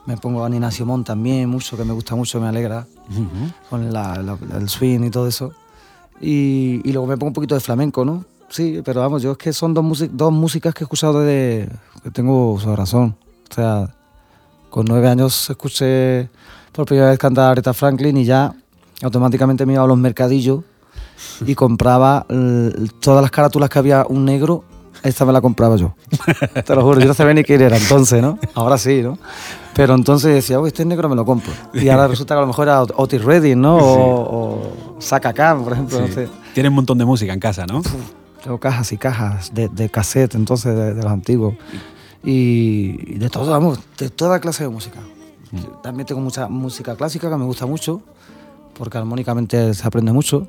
Me 0.06 0.16
pongo 0.16 0.44
a 0.44 0.48
Nina 0.48 0.70
Simón 0.72 1.04
también, 1.04 1.48
mucho, 1.48 1.76
que 1.76 1.84
me 1.84 1.92
gusta 1.92 2.16
mucho, 2.16 2.40
me 2.40 2.48
alegra, 2.48 2.86
con 3.70 3.92
la- 3.92 4.16
la- 4.22 4.38
el 4.58 4.68
swing 4.68 5.04
y 5.04 5.10
todo 5.10 5.28
eso. 5.28 5.52
Y, 6.20 6.80
y 6.84 6.92
luego 6.92 7.06
me 7.06 7.16
pongo 7.16 7.28
un 7.28 7.34
poquito 7.34 7.54
de 7.54 7.60
flamenco, 7.60 8.04
¿no? 8.04 8.24
Sí, 8.52 8.82
pero 8.84 9.00
vamos, 9.00 9.22
yo 9.22 9.32
es 9.32 9.38
que 9.38 9.52
son 9.52 9.72
dos, 9.72 9.82
músic- 9.84 10.10
dos 10.12 10.30
músicas 10.30 10.74
que 10.74 10.84
he 10.84 10.86
escuchado 10.86 11.20
desde 11.20 11.70
que 12.02 12.10
tengo 12.10 12.58
su 12.60 12.74
razón. 12.76 13.16
O 13.50 13.54
sea, 13.54 13.88
con 14.68 14.84
nueve 14.86 15.08
años 15.08 15.48
escuché 15.48 16.28
por 16.70 16.84
primera 16.86 17.08
vez 17.08 17.18
cantar 17.18 17.46
a 17.46 17.50
Aretha 17.52 17.72
Franklin 17.72 18.16
y 18.18 18.24
ya 18.26 18.52
automáticamente 19.02 19.64
me 19.64 19.72
iba 19.72 19.82
a 19.82 19.86
los 19.86 19.96
mercadillos 19.96 20.60
y 21.46 21.54
compraba 21.54 22.26
todas 23.00 23.22
las 23.22 23.30
carátulas 23.30 23.70
que 23.70 23.78
había 23.78 24.04
un 24.06 24.24
negro, 24.26 24.64
esta 25.02 25.24
me 25.24 25.32
la 25.32 25.40
compraba 25.40 25.76
yo. 25.76 25.94
Te 26.64 26.74
lo 26.74 26.82
juro, 26.82 27.00
yo 27.00 27.06
no 27.06 27.14
sabía 27.14 27.32
ni 27.34 27.44
quién 27.44 27.60
era 27.62 27.76
entonces, 27.78 28.20
¿no? 28.20 28.38
Ahora 28.54 28.76
sí, 28.76 29.00
¿no? 29.02 29.18
Pero 29.74 29.94
entonces 29.94 30.34
decía, 30.34 30.60
oh, 30.60 30.66
este 30.66 30.84
negro 30.84 31.08
me 31.08 31.16
lo 31.16 31.24
compro. 31.24 31.52
Y 31.72 31.88
ahora 31.88 32.06
resulta 32.06 32.34
que 32.34 32.38
a 32.38 32.42
lo 32.42 32.46
mejor 32.48 32.68
era 32.68 32.82
Otis 32.82 33.24
Redding, 33.24 33.58
¿no? 33.60 33.76
O, 33.78 34.96
o 34.96 35.00
Saka 35.00 35.32
Khan, 35.32 35.64
por 35.64 35.72
ejemplo, 35.72 36.00
no 36.00 36.06
Sí. 36.08 36.12
sé. 36.12 36.28
Tienes 36.52 36.68
un 36.68 36.76
montón 36.76 36.98
de 36.98 37.04
música 37.06 37.32
en 37.32 37.40
casa, 37.40 37.64
¿no? 37.66 37.80
Tengo 38.42 38.58
cajas 38.58 38.92
y 38.92 38.96
cajas 38.96 39.54
de, 39.54 39.68
de 39.68 39.88
cassette, 39.88 40.34
entonces, 40.34 40.74
de, 40.74 40.94
de 40.94 41.02
los 41.02 41.12
antiguos. 41.12 41.54
Y, 42.24 42.98
y 43.06 43.18
de 43.18 43.30
todo, 43.30 43.50
vamos, 43.50 43.78
de 43.98 44.10
toda 44.10 44.40
clase 44.40 44.64
de 44.64 44.68
música. 44.68 45.00
También 45.82 46.06
tengo 46.06 46.20
mucha 46.20 46.48
música 46.48 46.96
clásica 46.96 47.28
que 47.28 47.36
me 47.36 47.44
gusta 47.44 47.66
mucho, 47.66 48.00
porque 48.74 48.98
armónicamente 48.98 49.74
se 49.74 49.86
aprende 49.86 50.12
mucho. 50.12 50.48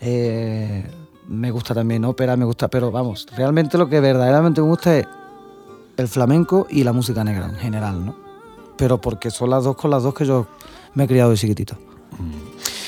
Eh, 0.00 0.88
me 1.28 1.50
gusta 1.50 1.74
también 1.74 2.04
ópera, 2.04 2.36
me 2.36 2.44
gusta, 2.44 2.68
pero 2.68 2.90
vamos, 2.90 3.26
realmente 3.36 3.78
lo 3.78 3.88
que 3.88 3.98
verdaderamente 4.00 4.60
me 4.60 4.68
gusta 4.68 4.98
es 4.98 5.06
el 5.96 6.08
flamenco 6.08 6.66
y 6.70 6.84
la 6.84 6.92
música 6.92 7.24
negra 7.24 7.46
en 7.46 7.56
general, 7.56 8.04
¿no? 8.04 8.16
Pero 8.76 9.00
porque 9.00 9.30
son 9.30 9.50
las 9.50 9.64
dos 9.64 9.76
con 9.76 9.90
las 9.90 10.02
dos 10.02 10.14
que 10.14 10.26
yo 10.26 10.46
me 10.94 11.04
he 11.04 11.08
criado 11.08 11.30
de 11.30 11.36
chiquitito. 11.36 11.76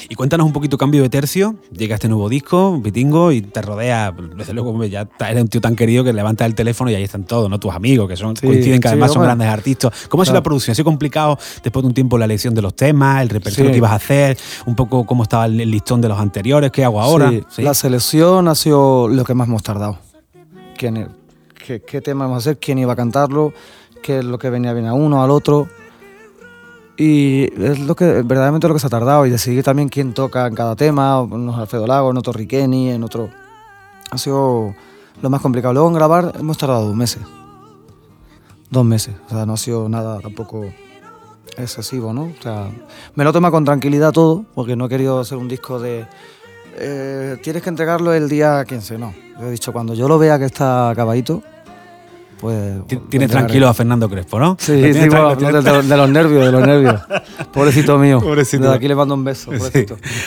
Y 0.09 0.15
cuéntanos 0.15 0.47
un 0.47 0.53
poquito 0.53 0.79
cambio 0.79 1.03
de 1.03 1.09
tercio. 1.09 1.57
Llega 1.73 1.97
este 1.97 2.07
nuevo 2.09 2.29
disco, 2.29 2.79
Vitingo, 2.81 3.33
y 3.33 3.43
te 3.43 3.61
rodea, 3.61 4.15
desde 4.37 4.53
luego, 4.53 4.85
ya 4.85 5.09
eres 5.29 5.43
un 5.43 5.49
tío 5.49 5.61
tan 5.61 5.75
querido 5.75 6.05
que 6.05 6.13
levantas 6.13 6.47
el 6.47 6.55
teléfono 6.55 6.91
y 6.91 6.95
ahí 6.95 7.03
están 7.03 7.25
todos, 7.25 7.51
¿no? 7.51 7.59
Tus 7.59 7.75
amigos, 7.75 8.09
que 8.09 8.17
son, 8.17 8.37
Sí, 8.37 8.47
coinciden 8.47 8.81
que 8.81 8.89
sí, 8.89 8.93
además 8.93 9.13
son 9.13 9.25
grandes 9.25 9.49
artistas. 9.49 10.07
¿Cómo 10.09 10.23
ha 10.23 10.25
sido 10.25 10.33
Claro. 10.35 10.41
la 10.41 10.45
producción? 10.45 10.73
¿Ha 10.73 10.75
sido 10.77 10.85
complicado 10.85 11.39
después 11.63 11.83
de 11.83 11.89
un 11.89 11.95
tiempo 11.95 12.19
la 12.19 12.25
elección 12.27 12.55
de 12.55 12.63
los 12.63 12.77
temas, 12.77 13.21
el 13.23 13.31
repertorio 13.31 13.67
Sí. 13.67 13.73
que 13.73 13.79
ibas 13.79 13.91
a 13.93 13.97
hacer, 13.97 14.39
un 14.67 14.77
poco 14.77 15.05
cómo 15.07 15.25
estaba 15.25 15.47
el 15.47 15.57
listón 15.57 16.01
de 16.01 16.09
los 16.09 16.19
anteriores, 16.21 16.71
qué 16.71 16.85
hago 16.85 17.01
ahora? 17.01 17.33
La 17.59 17.75
selección 17.75 18.47
ha 18.47 18.55
sido 18.55 19.09
lo 19.09 19.25
que 19.25 19.35
más 19.35 19.49
hemos 19.49 19.65
tardado. 19.65 19.99
¿Quién, 20.79 20.99
e- 20.99 21.09
qué, 21.67 21.81
qué 21.83 22.01
tema 22.01 22.27
vamos 22.27 22.37
a 22.37 22.51
hacer? 22.51 22.59
¿Quién 22.59 22.79
iba 22.79 22.93
a 22.93 22.97
cantarlo? 22.97 23.53
¿Qué 24.05 24.19
es 24.21 24.25
lo 24.25 24.39
que 24.39 24.51
venía 24.51 24.73
bien 24.73 24.87
a 24.87 24.95
uno, 24.95 25.23
al 25.25 25.31
otro? 25.33 25.67
Y 26.99 27.45
es 27.63 27.79
lo 27.81 27.95
que 27.95 28.05
verdaderamente 28.23 28.69
lo 28.69 28.75
que 28.75 28.81
se 28.81 28.87
ha 28.87 28.91
tardado 28.91 29.27
y 29.27 29.31
decidir 29.31 29.63
también 29.63 29.89
quién 29.89 30.15
toca 30.15 30.47
en 30.47 30.55
cada 30.55 30.77
tema, 30.77 31.21
unos 31.21 31.59
Alfredo 31.59 31.87
Lago, 31.87 32.11
en 32.11 32.17
otro 32.17 32.33
Riqueni, 32.33 32.91
en 32.91 33.05
otro... 33.05 33.29
Ha 34.11 34.19
sido 34.19 34.75
lo 35.21 35.31
más 35.31 35.41
complicado. 35.41 35.75
Luego 35.75 35.89
en 35.89 35.95
grabar 35.95 36.33
hemos 36.39 36.57
tardado 36.57 36.87
dos 36.87 36.97
meses. 36.97 37.23
Dos 38.71 38.85
meses. 38.85 39.15
O 39.27 39.31
sea, 39.31 39.45
no 39.45 39.55
ha 39.55 39.57
sido 39.57 39.89
nada 39.89 40.21
tampoco 40.21 40.65
excesivo, 41.59 42.13
¿no? 42.13 42.25
O 42.25 42.43
sea, 42.43 42.71
me 43.15 43.25
lo 43.25 43.33
toma 43.33 43.51
con 43.51 43.65
tranquilidad 43.65 44.13
todo, 44.13 44.45
porque 44.55 44.77
no 44.77 44.87
he 44.87 44.89
querido 44.89 45.21
hacer 45.21 45.39
un 45.39 45.49
disco 45.49 45.79
de... 45.79 46.07
eh, 46.79 47.37
tienes 47.43 47.63
que 47.63 47.69
entregarlo 47.69 48.13
el 48.13 48.29
día 48.29 48.65
15, 48.65 48.99
no. 48.99 49.15
He 49.41 49.51
dicho, 49.51 49.73
cuando 49.73 49.93
yo 49.95 50.09
lo 50.09 50.19
vea 50.19 50.39
que 50.39 50.47
está 50.47 50.91
acabadito, 50.91 51.43
lo 52.43 52.85
Tienes 53.09 53.31
tranquilo 53.31 53.69
a 53.69 53.75
Fernando 53.75 54.09
Crespo, 54.09 54.39
¿no? 54.39 54.57
Sí, 54.61 54.73
Lo 54.81 54.93
sí, 54.95 55.09
bueno, 55.09 55.35
de, 55.37 55.53
de- 55.53 55.83
de 55.83 55.97
los 55.97 56.11
nervios, 56.11 56.45
de 56.47 56.53
los 56.53 56.67
nervios. 56.67 57.01
Pobrecito 57.53 57.99
mío. 57.99 58.21
Pobrecito. 58.21 58.65
Desde 58.65 58.77
aquí 58.77 58.89
le 58.89 58.95
mando 58.95 59.15
un 59.15 59.25
beso, 59.25 59.51
Sí. 59.73 59.87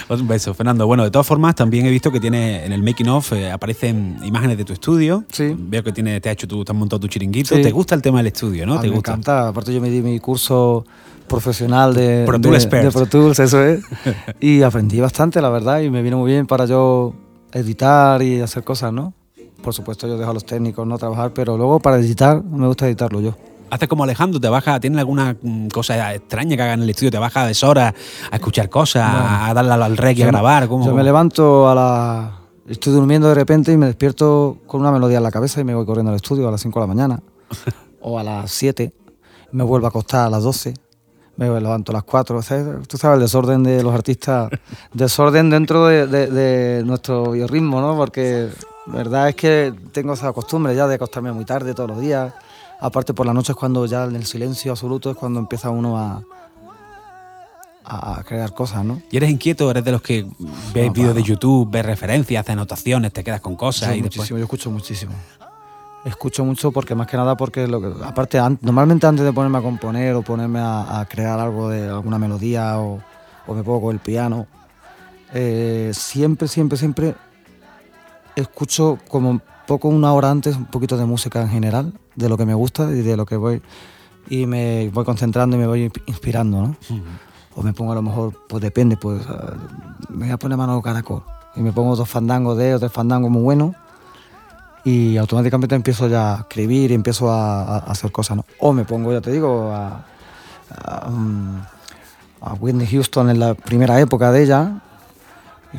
Un 0.10 0.28
beso, 0.28 0.54
Fernando. 0.54 0.88
Bueno, 0.88 1.04
de 1.04 1.12
todas 1.12 1.28
formas, 1.28 1.56
también 1.56 1.86
he 1.86 1.92
visto 1.92 2.12
que 2.12 2.20
tiene 2.20 2.66
en 2.66 2.72
el 2.74 2.82
making 2.84 3.08
of 3.10 3.32
eh, 3.34 3.52
aparecen 3.52 4.18
imágenes 4.24 4.58
de 4.58 4.66
tu 4.66 4.74
estudio. 4.74 5.24
Sí. 5.32 5.56
Veo 5.58 5.84
que 5.84 5.92
tiene, 5.92 6.20
te 6.20 6.30
has 6.30 6.34
hecho 6.34 6.48
te 6.48 6.72
has 6.72 6.78
montado 6.78 7.00
tu 7.00 7.08
chiringuito. 7.08 7.56
Sí. 7.56 7.62
¿Te 7.62 7.72
gusta 7.72 7.94
el 7.96 8.02
tema 8.02 8.18
del 8.20 8.28
estudio, 8.28 8.66
no? 8.66 8.76
Ah, 8.76 8.82
¿Te 8.82 8.88
me 8.88 8.96
gusta? 8.96 9.12
encanta. 9.12 9.48
Aparte 9.50 9.74
yo 9.74 9.80
me 9.82 9.90
di 9.90 10.02
mi 10.02 10.20
curso 10.20 10.86
profesional 11.28 11.94
de 11.94 12.24
Pro 12.26 12.38
de- 12.38 12.44
Tool 12.44 12.56
Expert. 12.56 12.84
de 12.86 12.92
Pro 12.92 13.06
Tools, 13.06 13.40
eso 13.40 13.64
es. 13.64 13.82
y 14.40 14.64
aprendí 14.64 15.00
bastante, 15.00 15.42
la 15.42 15.50
verdad, 15.50 15.82
y 15.82 15.90
me 15.92 16.02
vino 16.02 16.18
muy 16.18 16.32
bien 16.32 16.48
para 16.48 16.66
yo 16.66 17.14
editar 17.52 18.22
y 18.24 18.42
hacer 18.42 18.64
cosas, 18.64 18.92
¿no? 18.94 19.14
Por 19.62 19.74
supuesto 19.74 20.08
yo 20.08 20.18
dejo 20.18 20.32
a 20.32 20.34
los 20.34 20.46
técnicos 20.46 20.86
no 20.88 20.98
trabajar, 20.98 21.32
pero 21.34 21.58
luego 21.58 21.80
para 21.80 21.98
editar 21.98 22.44
me 22.44 22.68
gusta 22.68 22.88
editarlo 22.88 23.22
yo. 23.22 23.36
Haces 23.70 23.88
como 23.88 24.04
Alejandro, 24.04 24.40
te 24.40 24.50
baja, 24.50 24.80
¿tienes 24.80 25.00
alguna 25.00 25.38
mm, 25.40 25.68
cosa 25.68 26.14
extraña 26.16 26.56
que 26.56 26.62
haga 26.64 26.74
en 26.74 26.84
el 26.84 26.90
estudio? 26.90 27.12
¿Te 27.12 27.20
baja 27.20 27.44
a 27.44 27.48
deshoras 27.48 27.94
a 28.32 28.36
escuchar 28.36 28.70
cosas, 28.70 29.04
a 29.06 29.54
darle 29.54 29.72
al 29.74 29.98
rec 29.98 30.18
y 30.18 30.24
a 30.24 30.28
grabar? 30.28 30.68
¿Cómo? 30.68 30.86
Yo 30.86 30.94
me 30.94 31.04
levanto 31.04 31.70
a 31.70 31.76
la... 31.76 32.40
Estoy 32.68 32.94
durmiendo 32.94 33.28
de 33.28 33.36
repente 33.36 33.72
y 33.72 33.78
me 33.78 33.88
despierto 33.88 34.58
con 34.66 34.82
una 34.82 34.92
melodía 34.92 35.18
en 35.18 35.24
la 35.24 35.32
cabeza 35.32 35.62
y 35.62 35.64
me 35.64 35.76
voy 35.76 35.86
corriendo 35.86 36.12
al 36.12 36.16
estudio 36.16 36.48
a 36.48 36.52
las 36.52 36.62
5 36.62 36.80
de 36.80 36.88
la 36.88 36.94
mañana 36.94 37.20
o 38.02 38.18
a 38.18 38.24
las 38.24 38.52
7. 38.52 38.92
Me 39.52 39.64
vuelvo 39.64 39.88
a 39.88 39.90
acostar 39.90 40.28
a 40.28 40.30
las 40.30 40.44
12. 40.44 40.74
Me 41.48 41.60
levanto 41.62 41.92
a 41.92 41.96
las 41.96 42.04
4. 42.04 42.38
O 42.38 42.42
sea, 42.42 42.80
tú 42.88 42.98
sabes, 42.98 43.16
el 43.16 43.22
desorden 43.22 43.64
de 43.64 43.82
los 43.82 43.94
artistas, 43.94 44.50
desorden 44.94 45.50
dentro 45.50 45.88
de, 45.88 46.06
de- 46.06 46.28
de 46.28 46.84
nuestro 46.84 47.32
biorritmo, 47.32 47.80
¿no? 47.80 47.96
Porque 47.96 48.50
la 48.88 48.94
verdad 48.94 49.30
es 49.30 49.36
que 49.36 49.74
tengo 49.94 50.14
esa 50.14 50.34
costumbre 50.34 50.76
ya 50.76 50.86
de 50.88 50.96
acostarme 50.96 51.32
muy 51.32 51.46
tarde 51.46 51.74
todos 51.74 51.90
los 51.92 52.00
días. 52.02 52.34
Aparte 52.82 53.14
por 53.14 53.26
la 53.26 53.34
noche 53.34 53.54
es 53.54 53.58
cuando 53.58 53.86
ya 53.86 54.04
en 54.04 54.16
el 54.16 54.26
silencio 54.26 54.72
absoluto 54.72 55.12
es 55.12 55.18
cuando 55.18 55.40
empieza 55.40 55.70
uno 55.70 55.98
a, 55.98 56.22
a, 57.86 58.24
crear 58.24 58.54
cosas, 58.54 58.84
¿no? 58.86 59.02
¿Y 59.12 59.18
eres 59.18 59.30
inquieto? 59.30 59.70
¿Eres 59.72 59.84
de 59.84 59.92
los 59.94 60.02
que 60.02 60.26
ves 60.74 60.88
No, 60.88 60.94
vídeos 60.94 61.16
de. 61.16 61.24
YouTube, 61.24 61.70
ves 61.72 61.86
referencias, 61.86 62.42
haces 62.42 62.54
anotaciones, 62.54 63.12
te 63.14 63.24
quedas 63.24 63.42
con 63.42 63.56
cosas 63.56 63.90
Yo 63.90 63.96
y 63.96 64.02
después... 64.02 64.18
muchísimo, 64.18 64.38
yo 64.40 64.44
escucho 64.46 64.72
muchísimo. 64.72 65.14
Escucho 66.06 66.46
mucho 66.46 66.72
porque 66.72 66.96
más 66.96 67.08
que 67.08 67.18
nada 67.18 67.36
porque 67.36 67.68
lo 67.68 67.82
que, 67.82 68.04
aparte 68.06 68.40
an- 68.40 68.58
normalmente 68.62 69.06
antes 69.06 69.26
de 69.26 69.34
ponerme 69.34 69.58
a 69.58 69.62
componer 69.62 70.16
o 70.16 70.22
ponerme 70.22 70.60
a, 70.60 71.02
a 71.02 71.06
crear 71.06 71.40
algo 71.40 71.70
de 71.70 71.90
alguna 71.90 72.18
melodía 72.18 72.80
o, 72.80 73.00
o 73.48 73.54
me 73.54 73.64
pongo 73.64 73.82
con 73.82 73.94
el 73.96 74.00
piano, 74.00 74.48
eh, 75.34 75.92
siempre, 75.94 76.48
siempre, 76.48 76.78
siempre 76.78 77.16
escucho 78.36 78.98
como 79.10 79.42
poco 79.68 79.88
una 79.90 80.14
hora 80.14 80.32
antes 80.32 80.56
un 80.56 80.66
poquito 80.66 80.98
de 80.98 81.06
música 81.06 81.42
en 81.42 81.50
general, 81.50 81.94
de 82.16 82.30
lo 82.30 82.38
que 82.38 82.46
me 82.46 82.54
gusta 82.54 82.90
y 82.92 83.02
de 83.02 83.18
lo 83.18 83.26
que 83.26 83.36
voy 83.36 83.62
y 84.30 84.46
me 84.46 84.90
voy 84.94 85.04
concentrando 85.06 85.56
y 85.58 85.60
me 85.60 85.68
voy 85.68 85.92
inspirando, 86.06 86.62
¿no? 86.62 86.76
O 87.56 87.62
me 87.62 87.74
pongo 87.74 87.92
a 87.92 87.96
lo 87.96 88.02
mejor, 88.02 88.34
pues 88.48 88.62
depende, 88.62 88.96
pues 88.96 89.22
ah, 89.28 89.54
me 90.10 90.26
voy 90.26 90.32
a 90.32 90.38
poner 90.38 90.58
mano 90.58 90.82
caracol 90.82 91.24
y 91.56 91.62
me 91.62 91.74
pongo 91.74 91.96
dos 91.96 92.08
fandangos 92.08 92.58
de 92.58 92.76
o 92.76 92.80
tres 92.80 92.92
fandangos 92.92 93.30
muy 93.30 93.42
buenos 93.42 93.76
y 94.84 95.18
automáticamente 95.18 95.76
empiezo 95.76 96.08
ya 96.08 96.36
a 96.36 96.40
escribir 96.40 96.92
y 96.92 96.94
empiezo 96.94 97.32
a, 97.32 97.78
hacer 97.80 98.12
cosas. 98.12 98.40
O 98.60 98.74
me 98.74 98.86
pongo, 98.86 99.12
ya 99.12 99.22
te 99.22 99.32
digo, 99.32 99.72
mm, 101.10 101.58
a 102.42 102.54
Whitney 102.54 102.88
Houston 102.88 103.30
en 103.30 103.40
la 103.40 103.54
primera 103.54 104.00
época 104.00 104.32
de 104.32 104.44
ella, 104.44 104.82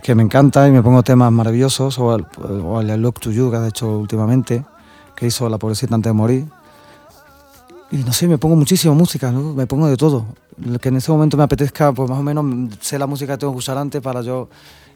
que 0.03 0.15
me 0.15 0.23
encanta 0.23 0.69
y 0.69 0.71
me 0.71 0.83
pongo 0.83 1.03
temas 1.03 1.33
maravillosos, 1.33 1.99
o 1.99 2.15
el, 2.15 2.27
o 2.65 2.83
I 2.83 2.97
Look 2.97 3.21
to 3.21 3.31
You 3.31 3.51
que 3.51 3.57
has 3.57 3.69
hecho 3.69 3.99
últimamente, 3.99 4.65
que 5.17 5.27
hizo 5.27 5.49
La 5.49 5.59
pobrecita 5.59 5.95
antes 5.95 6.11
de 6.11 6.15
morir. 6.15 6.47
Y 7.91 7.99
no 7.99 8.13
sé, 8.13 8.29
me 8.29 8.39
pongo 8.39 8.55
muchísima 8.55 8.95
música, 8.95 9.33
¿no? 9.33 9.53
me 9.53 9.67
pongo 9.67 9.89
de 9.89 9.97
todo. 9.97 10.27
Lo 10.59 10.79
que 10.79 10.91
en 10.91 10.97
ese 10.97 11.11
momento 11.11 11.37
me 11.37 11.43
apetezca, 11.43 11.93
pues 11.93 12.09
más 12.09 12.21
o 12.21 12.23
menos 12.23 12.45
sé 12.81 12.99
la 12.99 13.07
música 13.07 13.33
que 13.33 13.39
tengo 13.39 13.53
que 13.53 13.59
usar 13.59 13.79
antes 13.79 14.01
para 14.01 14.23
yo 14.23 14.49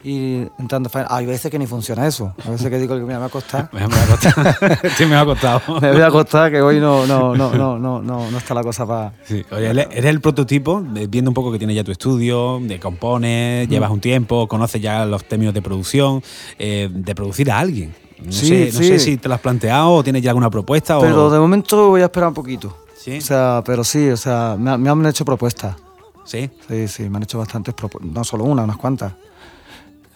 ir 0.04 0.52
entrando. 0.58 0.90
a- 0.94 1.16
Hay 1.16 1.26
veces 1.26 1.50
que 1.50 1.58
ni 1.58 1.66
funciona 1.66 2.06
eso. 2.06 2.34
A 2.46 2.50
veces 2.50 2.68
que 2.70 2.78
digo 2.78 2.94
que 2.94 3.02
mira, 3.02 3.14
me 3.14 3.20
va 3.20 3.26
a 3.26 3.30
costar. 3.30 3.68
Me 3.72 3.86
va 3.86 4.02
a 4.02 4.06
costar. 4.06 4.90
sí, 4.96 5.06
me 5.06 5.16
ha 5.16 5.24
costado. 5.24 5.60
me 5.80 5.92
voy 5.92 6.00
a 6.02 6.06
acostar 6.06 6.50
que 6.52 6.60
hoy 6.62 6.78
no, 6.80 7.06
no, 7.06 7.34
no, 7.34 7.52
no, 7.54 7.78
no, 7.78 8.02
no, 8.02 8.30
no 8.30 8.38
está 8.38 8.54
la 8.54 8.62
cosa 8.62 8.86
para. 8.86 9.12
Sí, 9.24 9.44
oye, 9.50 9.70
eres 9.70 10.04
el 10.04 10.20
prototipo, 10.20 10.80
viendo 11.08 11.30
un 11.30 11.34
poco 11.34 11.50
que 11.50 11.58
tienes 11.58 11.74
ya 11.76 11.82
tu 11.84 11.92
estudio, 11.92 12.60
de 12.62 12.78
compones, 12.78 13.68
llevas 13.68 13.90
un 13.90 14.00
tiempo, 14.00 14.46
conoces 14.46 14.80
ya 14.80 15.04
los 15.06 15.24
términos 15.24 15.54
de 15.54 15.62
producción, 15.62 16.22
eh, 16.58 16.88
de 16.92 17.14
producir 17.14 17.50
a 17.50 17.58
alguien. 17.58 17.94
No, 18.24 18.30
Sí, 18.32 18.46
sé, 18.48 18.70
no 18.72 18.78
sí. 18.78 18.84
sé 18.88 18.98
si 19.00 19.16
te 19.16 19.28
lo 19.28 19.34
has 19.34 19.40
planteado 19.40 19.90
o 19.90 20.02
tienes 20.04 20.22
ya 20.22 20.30
alguna 20.30 20.48
propuesta. 20.50 20.98
Pero 21.00 21.26
o... 21.26 21.30
de 21.30 21.38
momento 21.38 21.88
voy 21.88 22.00
a 22.02 22.04
esperar 22.04 22.28
un 22.28 22.34
poquito. 22.34 22.76
¿Sí? 22.96 23.18
O 23.18 23.20
sea, 23.20 23.62
pero 23.66 23.84
sí, 23.84 24.08
o 24.08 24.16
sea, 24.16 24.56
me, 24.58 24.78
me 24.78 24.88
han 24.88 25.04
hecho 25.06 25.24
propuestas. 25.24 25.76
Sí. 26.24 26.48
Sí, 26.68 26.88
sí, 26.88 27.10
me 27.10 27.18
han 27.18 27.24
hecho 27.24 27.38
bastantes 27.38 27.74
propuestas. 27.74 28.10
No 28.14 28.24
solo 28.24 28.44
una, 28.44 28.62
unas 28.62 28.76
cuantas. 28.78 29.12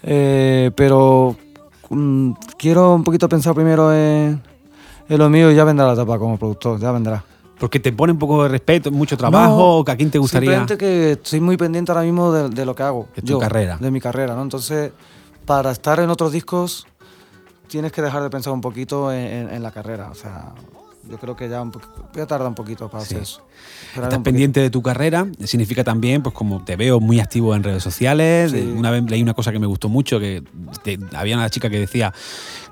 Eh, 0.03 0.71
pero 0.77 1.37
mm, 1.91 2.33
quiero 2.57 2.95
un 2.95 3.05
poquito 3.05 3.29
pensar 3.29 3.55
primero 3.55 3.93
en, 3.93 4.41
en 5.09 5.19
lo 5.19 5.29
mío 5.29 5.51
y 5.51 5.55
ya 5.55 5.65
vendrá 5.65 5.87
la 5.87 5.95
etapa 5.95 6.19
como 6.19 6.39
productor, 6.39 6.79
ya 6.81 6.93
vendrá. 6.93 7.25
Porque 7.59 7.81
te 7.81 7.93
pone 7.93 8.13
un 8.13 8.19
poco 8.21 8.45
de 8.45 8.49
respeto, 8.51 8.91
mucho 8.93 9.17
trabajo, 9.17 9.79
No, 9.79 9.85
que 9.85 9.91
a 9.91 9.97
quién 9.97 10.11
te 10.13 10.19
gustaría. 10.19 10.51
Simplemente 10.51 10.79
que 10.79 11.13
estoy 11.13 11.41
muy 11.41 11.57
pendiente 11.57 11.91
ahora 11.91 12.05
mismo 12.05 12.31
de, 12.33 12.49
de 12.51 12.65
lo 12.65 12.75
que 12.75 12.85
hago. 12.85 13.09
De 13.17 13.23
tu 13.23 13.39
carrera. 13.41 13.77
De 13.81 13.91
mi 13.91 14.01
carrera, 14.01 14.37
¿no? 14.37 14.43
Entonces, 14.43 14.93
para 15.45 15.73
estar 15.73 15.99
en 15.99 16.09
otros 16.09 16.31
discos, 16.31 16.87
tienes 17.67 17.91
que 17.91 18.01
dejar 18.01 18.23
de 18.23 18.31
pensar 18.31 18.53
un 18.53 18.61
poquito 18.61 19.11
en, 19.13 19.19
en- 19.27 19.51
en 19.55 19.63
la 19.65 19.73
carrera. 19.73 20.09
O 20.11 20.15
sea, 20.15 20.53
yo 21.09 21.19
creo 21.19 21.35
que 21.37 21.49
ya 21.49 21.63
un 21.63 21.71
voy 21.71 22.23
a 22.23 22.27
tardar 22.27 22.49
un 22.49 22.55
poquito 22.55 22.89
para 22.89 23.03
hacer 23.03 23.23
eso. 23.23 23.43
Estás 23.95 24.19
pendiente 24.21 24.61
de 24.61 24.71
tu 24.71 24.83
carrera, 24.83 25.27
significa 25.45 25.83
también, 25.85 26.23
pues 26.23 26.35
como 26.35 26.63
te 26.65 26.77
veo 26.77 27.01
muy 27.01 27.19
activo 27.21 27.55
en 27.55 27.63
redes 27.63 27.83
sociales, 27.83 28.53
Sí. 28.53 28.75
una 28.77 28.91
vez 28.91 29.03
leí 29.11 29.23
una 29.23 29.35
cosa 29.35 29.51
que 29.53 29.59
me 29.59 29.67
gustó 29.67 29.89
mucho, 29.89 30.21
que 30.21 30.43
te- 30.83 30.99
había 31.17 31.37
una 31.37 31.49
chica 31.51 31.71
que 31.71 31.79
decía, 31.79 32.13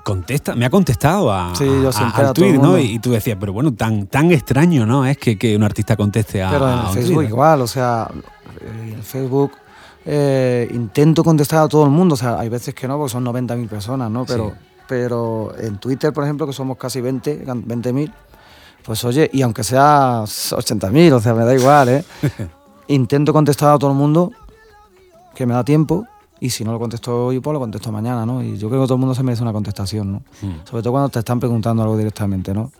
contesta, 0.03 0.55
me 0.55 0.65
ha 0.65 0.69
contestado 0.69 1.31
a, 1.33 1.53
Sí, 1.55 1.65
a- 1.65 2.09
al 2.09 2.33
tweet, 2.33 2.53
¿no? 2.57 2.77
Y, 2.77 2.93
y 2.95 2.99
tú 2.99 3.11
decías, 3.11 3.37
pero 3.39 3.53
bueno, 3.53 3.73
tan, 3.73 4.07
tan 4.07 4.31
extraño, 4.31 4.85
¿no? 4.85 5.05
Es 5.05 5.17
que, 5.17 5.37
que 5.37 5.55
un 5.55 5.63
artista 5.63 5.95
conteste 5.95 6.41
a, 6.43 6.51
Pero 6.51 6.67
en 6.71 6.79
a 6.79 6.89
Facebook 6.89 7.15
tweet. 7.15 7.27
igual, 7.29 7.61
o 7.61 7.67
sea, 7.67 8.09
eh, 8.61 8.93
en 8.95 9.03
Facebook 9.03 9.51
eh, 10.05 10.69
intento 10.73 11.23
contestar 11.23 11.63
a 11.63 11.67
todo 11.67 11.83
el 11.83 11.89
mundo, 11.89 12.13
o 12.13 12.17
sea, 12.17 12.39
hay 12.39 12.47
veces 12.49 12.73
que 12.73 12.87
no, 12.87 12.97
porque 12.97 13.11
son 13.11 13.25
90.000 13.25 13.67
personas, 13.67 14.09
¿no? 14.09 14.25
Pero, 14.25 14.51
Sí. 14.57 14.66
Pero 14.87 15.53
en 15.59 15.77
Twitter, 15.77 16.13
por 16.13 16.23
ejemplo, 16.23 16.45
que 16.47 16.53
somos 16.53 16.77
casi 16.77 17.01
20, 17.01 17.45
20.000, 17.45 18.11
pues 18.83 19.03
oye, 19.05 19.29
y 19.33 19.41
aunque 19.41 19.63
sea 19.63 20.21
80.000, 20.23 21.11
o 21.13 21.19
sea, 21.19 21.33
me 21.33 21.43
da 21.45 21.53
igual, 21.55 21.89
¿eh? 21.89 22.05
intento 22.87 23.33
contestar 23.33 23.73
a 23.73 23.77
todo 23.77 23.91
el 23.91 23.97
mundo 23.97 24.31
que 25.35 25.45
me 25.45 25.53
da 25.53 25.63
tiempo. 25.63 26.05
Y 26.39 26.51
si 26.51 26.63
no 26.63 26.71
lo 26.71 26.79
contesto 26.79 27.25
hoy, 27.25 27.39
pues 27.39 27.51
lo 27.53 27.59
contesto 27.59 27.91
mañana, 27.91 28.23
¿no? 28.25 28.43
Y 28.43 28.57
yo 28.59 28.69
creo 28.69 28.81
que 28.81 28.85
todo 28.85 28.93
el 28.93 28.99
mundo 28.99 29.15
se 29.15 29.23
merece 29.23 29.41
una 29.41 29.51
contestación, 29.53 30.11
¿no? 30.11 30.17
Mm. 30.43 30.65
Sobre 30.69 30.83
todo 30.83 30.91
cuando 30.93 31.09
te 31.09 31.17
están 31.19 31.39
preguntando 31.39 31.81
algo 31.81 31.97
directamente, 31.97 32.53
¿no? 32.53 32.71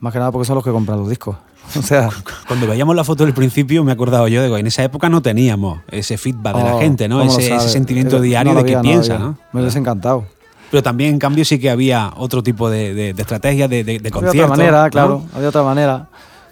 Más 0.00 0.12
que 0.14 0.18
nada 0.18 0.32
porque 0.32 0.46
son 0.46 0.54
los 0.56 0.64
que 0.64 0.70
compran 0.72 0.98
los 0.98 1.08
discos. 1.08 1.36
O 1.78 1.82
sea, 1.82 2.10
Cuando 2.46 2.66
veíamos 2.66 2.94
la 2.96 3.04
foto 3.04 3.24
del 3.24 3.32
principio, 3.34 3.84
me 3.84 3.90
he 3.90 3.94
acordado 3.94 4.28
yo, 4.28 4.42
digo, 4.42 4.56
en 4.58 4.66
esa 4.66 4.82
época 4.84 5.08
no 5.08 5.22
teníamos 5.22 5.80
ese 5.90 6.18
feedback 6.18 6.56
de 6.56 6.62
la 6.64 6.74
Oh, 6.76 6.80
gente, 6.80 7.06
¿no? 7.08 7.18
¿cómo 7.20 7.32
lo 7.32 7.38
Ese, 7.38 7.58
sentimiento 7.68 8.16
Eh, 8.18 8.20
diario 8.22 8.52
no 8.54 8.62
de 8.62 8.70
no 8.70 8.76
lo 8.78 8.82
piensa, 8.82 9.14
había. 9.14 9.26
¿no? 9.26 9.38
Me 9.52 9.60
hubiese 9.60 9.78
encantado. 9.78 10.24
Pero 10.70 10.82
también, 10.82 11.14
en 11.14 11.18
cambio, 11.18 11.44
sí 11.44 11.58
que 11.58 11.70
había 11.70 12.12
otro 12.16 12.42
tipo 12.42 12.68
de, 12.70 12.94
de, 12.94 13.14
de 13.14 13.22
estrategias, 13.22 13.68
de, 13.70 13.84
de, 13.84 13.98
de 13.98 14.08
Había 14.08 14.10
conciertos. 14.10 14.40
otra 14.52 14.56
manera, 14.56 14.84
¿no? 14.84 14.90
claro, 14.90 15.22
había 15.34 15.48
otra 15.48 15.62
manera. 15.62 16.06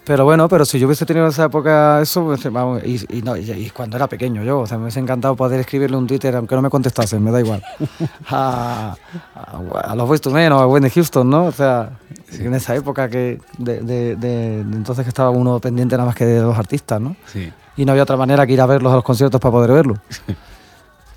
Pero 0.05 0.25
bueno, 0.25 0.49
pero 0.49 0.65
si 0.65 0.79
yo 0.79 0.87
hubiese 0.87 1.05
tenido 1.05 1.25
en 1.25 1.31
esa 1.31 1.45
época 1.45 2.01
eso, 2.01 2.25
pues, 2.25 2.43
vamos, 2.51 2.81
y, 2.83 2.99
y 3.09 3.21
no, 3.21 3.37
y, 3.37 3.49
y 3.49 3.69
cuando 3.69 3.95
era 3.95 4.07
pequeño 4.07 4.43
yo, 4.43 4.59
o 4.59 4.67
sea, 4.67 4.77
me 4.77 4.83
hubiese 4.83 4.99
encantado 4.99 5.33
poder 5.37 5.61
escribirle 5.61 5.95
un 5.95 6.07
Twitter, 6.07 6.35
aunque 6.35 6.55
no 6.55 6.61
me 6.61 6.69
contestasen, 6.69 7.23
me 7.23 7.31
da 7.31 7.39
igual. 7.39 7.63
A, 8.29 8.95
a, 9.33 9.79
a 9.91 9.95
los 9.95 10.05
Boys 10.07 10.19
to 10.19 10.29
Men 10.29 10.51
o 10.51 10.59
a 10.59 10.67
Wendy 10.67 10.89
Houston, 10.89 11.29
¿no? 11.29 11.45
O 11.45 11.51
sea, 11.53 11.91
en 12.31 12.53
esa 12.53 12.75
época 12.75 13.09
que 13.09 13.39
de- 13.57 13.79
de- 13.81 14.15
de 14.17 14.59
entonces 14.59 15.03
que 15.05 15.09
estaba 15.09 15.29
uno 15.29 15.59
pendiente 15.61 15.95
nada 15.95 16.07
más 16.07 16.15
que 16.15 16.25
de 16.25 16.41
los 16.41 16.57
artistas, 16.57 16.99
¿no? 16.99 17.15
Sí. 17.31 17.49
y 17.77 17.85
no 17.85 17.91
había 17.93 18.03
otra 18.03 18.17
manera 18.17 18.45
que 18.45 18.51
ir 18.53 18.61
a 18.61 18.65
verlos 18.65 18.91
a 18.91 18.95
los 18.95 19.03
conciertos 19.05 19.39
para 19.39 19.51
poder 19.53 19.71
verlos. 19.71 19.99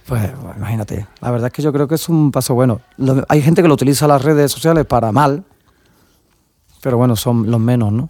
Pues 0.07 0.41
bueno, 0.41 0.55
imagínate, 0.57 1.05
la 1.21 1.33
verdad 1.33 1.49
es 1.49 1.53
que 1.53 1.63
yo 1.63 1.73
creo 1.73 1.89
que 1.89 1.97
es 1.97 2.09
un 2.09 2.31
paso 2.31 2.55
bueno. 2.55 2.81
Hay 3.29 3.43
gente 3.43 3.61
que 3.61 3.67
lo 3.67 3.75
utiliza 3.75 4.07
las 4.07 4.23
redes 4.23 4.53
sociales 4.53 4.87
para 4.87 5.11
mal, 5.11 5.43
pero 6.81 6.97
bueno, 6.97 7.17
son 7.17 7.51
los 7.51 7.59
menos, 7.59 7.93
¿no? 7.93 8.09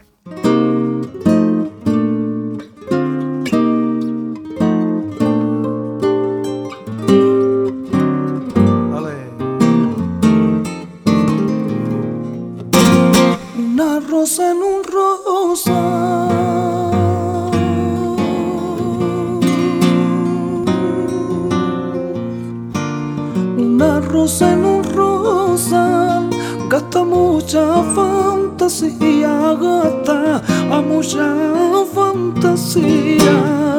Una 13.56 14.00
rosa 14.00 14.50
en 14.52 14.65
rosa 24.16 24.52
en 24.54 24.64
un 24.64 24.82
rosa. 24.82 26.22
Gasta 26.70 27.04
mucha 27.04 27.64
fantasía, 27.94 29.34
gasta 29.60 30.42
a 30.74 30.80
mucha 30.80 31.26
fantasía. 31.94 33.75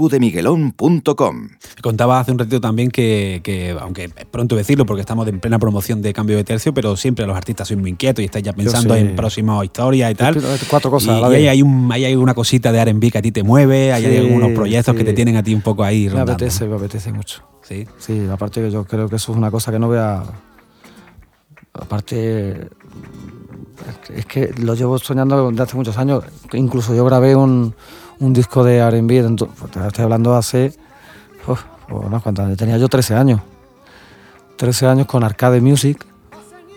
latribudemiguelón.com 0.00 1.48
Contaba 1.82 2.20
hace 2.20 2.32
un 2.32 2.38
ratito 2.38 2.60
también 2.60 2.90
que, 2.90 3.40
que, 3.42 3.76
aunque 3.80 4.04
es 4.04 4.24
pronto 4.30 4.56
decirlo 4.56 4.84
porque 4.86 5.00
estamos 5.00 5.26
en 5.28 5.40
plena 5.40 5.58
promoción 5.58 6.02
de 6.02 6.12
cambio 6.12 6.36
de 6.36 6.44
tercio, 6.44 6.72
pero 6.74 6.96
siempre 6.96 7.26
los 7.26 7.36
artistas 7.36 7.68
sois 7.68 7.78
muy 7.80 7.90
inquietos 7.90 8.22
y 8.22 8.26
estáis 8.26 8.44
ya 8.44 8.52
pensando 8.52 8.94
en 8.94 9.16
próximas 9.16 9.64
historias 9.64 10.10
y 10.10 10.14
tal. 10.14 10.40
Cuatro 10.68 10.90
cosas 10.90 11.10
a 11.10 11.18
Y, 11.18 11.20
la 11.22 11.26
y 11.28 11.30
vez. 11.30 11.38
ahí 11.40 11.48
hay, 11.48 11.62
un, 11.62 11.90
ahí 11.92 12.04
hay 12.04 12.16
una 12.16 12.34
cosita 12.34 12.72
de 12.72 12.78
R&B 12.80 13.10
que 13.10 13.18
a 13.18 13.22
ti 13.22 13.32
te 13.32 13.42
mueve, 13.42 13.92
ahí 13.92 14.04
hay 14.04 14.16
algunos 14.18 14.52
proyectos 14.52 14.94
que 14.94 15.04
te 15.04 15.12
tienen 15.12 15.36
a 15.36 15.42
ti 15.42 15.54
un 15.54 15.62
poco 15.62 15.84
ahí 15.84 16.04
Me 16.04 16.10
rondando. 16.10 16.32
apetece, 16.32 16.66
me 16.66 16.76
apetece 16.76 17.12
mucho. 17.12 17.42
Sí. 17.62 17.86
Sí, 17.98 18.26
aparte 18.30 18.60
que 18.60 18.70
yo 18.70 18.84
creo 18.84 19.08
que 19.08 19.16
eso 19.16 19.32
es 19.32 19.38
una 19.38 19.50
cosa 19.50 19.70
que 19.72 19.78
no 19.78 19.86
voy 19.88 19.98
a... 19.98 20.22
Aparte, 21.72 22.68
es 24.14 24.26
que 24.26 24.52
lo 24.60 24.74
llevo 24.74 24.98
soñando 24.98 25.50
desde 25.50 25.62
hace 25.62 25.76
muchos 25.76 25.96
años. 25.96 26.24
Incluso 26.52 26.94
yo 26.94 27.04
grabé 27.04 27.36
un, 27.36 27.74
un 28.20 28.32
disco 28.32 28.62
de 28.62 28.76
R&B, 28.76 29.36
pues, 29.58 29.76
estoy 29.86 30.04
hablando 30.04 30.36
hace... 30.36 30.74
uf, 31.46 31.62
unas 31.88 32.22
cuantas 32.22 32.46
años. 32.46 32.58
Tenía 32.58 32.78
yo 32.78 32.88
13 32.88 33.14
años. 33.14 33.40
13 34.56 34.86
años 34.86 35.06
con 35.06 35.24
Arcade 35.24 35.60
Music. 35.60 36.04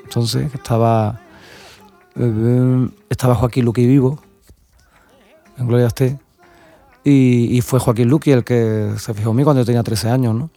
Entonces 0.03 0.53
estaba... 0.53 1.21
eh, 2.15 2.89
estaba 3.09 3.35
Joaquín 3.35 3.65
Luqui 3.65 3.85
vivo. 3.85 4.19
En 5.57 5.67
Gloria 5.67 5.87
esté. 5.87 6.17
Y, 7.03 7.57
y 7.57 7.61
fue 7.61 7.79
Joaquín 7.79 8.07
Luqui 8.07 8.31
el 8.31 8.43
que 8.43 8.93
se 8.97 9.13
fijó 9.13 9.31
en 9.31 9.35
mí 9.35 9.43
cuando 9.43 9.61
yo 9.61 9.65
tenía 9.65 9.83
13 9.83 10.09
años, 10.09 10.33
¿no? 10.33 10.49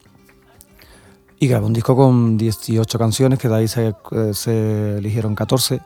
Y 1.38 1.48
grabé 1.48 1.66
un 1.66 1.72
disco 1.74 1.94
con 1.94 2.38
18 2.38 2.98
canciones, 2.98 3.38
que 3.38 3.48
de 3.48 3.54
ahí 3.56 3.68
se, 3.68 3.88
eh, 3.88 4.30
se 4.32 4.98
eligieron 4.98 5.34
14. 5.34 5.80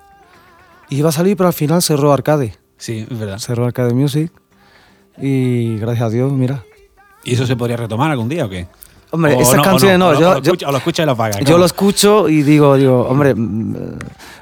Y 0.90 0.98
iba 0.98 1.08
a 1.08 1.12
salir, 1.12 1.36
pero 1.36 1.48
al 1.48 1.54
final 1.54 1.82
cerró 1.82 2.12
Arcade. 2.12 2.54
Sí, 2.76 3.06
es 3.10 3.18
verdad. 3.18 3.38
Cerró 3.38 3.66
Arcade 3.66 3.94
Music. 3.94 4.30
Y 5.18 5.76
gracias 5.78 6.06
a 6.06 6.10
Dios, 6.10 6.32
mira. 6.32 6.62
¿Y 7.24 7.34
eso 7.34 7.46
se 7.46 7.56
podría 7.56 7.76
retomar 7.76 8.10
algún 8.10 8.28
día 8.28 8.46
o 8.46 8.48
qué? 8.48 8.66
Hombre, 9.12 9.34
O 9.34 9.40
esas 9.40 9.56
no, 9.56 9.62
canciones 9.62 9.98
no. 9.98 10.08
o 10.08 10.14
yo, 10.14 10.20
lo 10.20 10.26
yo- 10.34 10.42
escucha, 10.52 10.68
o 10.68 10.72
lo 10.72 10.78
escucha 10.78 11.02
y 11.02 11.06
lo 11.06 11.12
apaga. 11.12 11.40
yo 11.40 11.58
lo 11.58 11.64
escucho 11.64 12.28
y 12.28 12.42
digo, 12.42 12.76
digo, 12.76 13.02
hombre, 13.08 13.34
mm, 13.34 13.74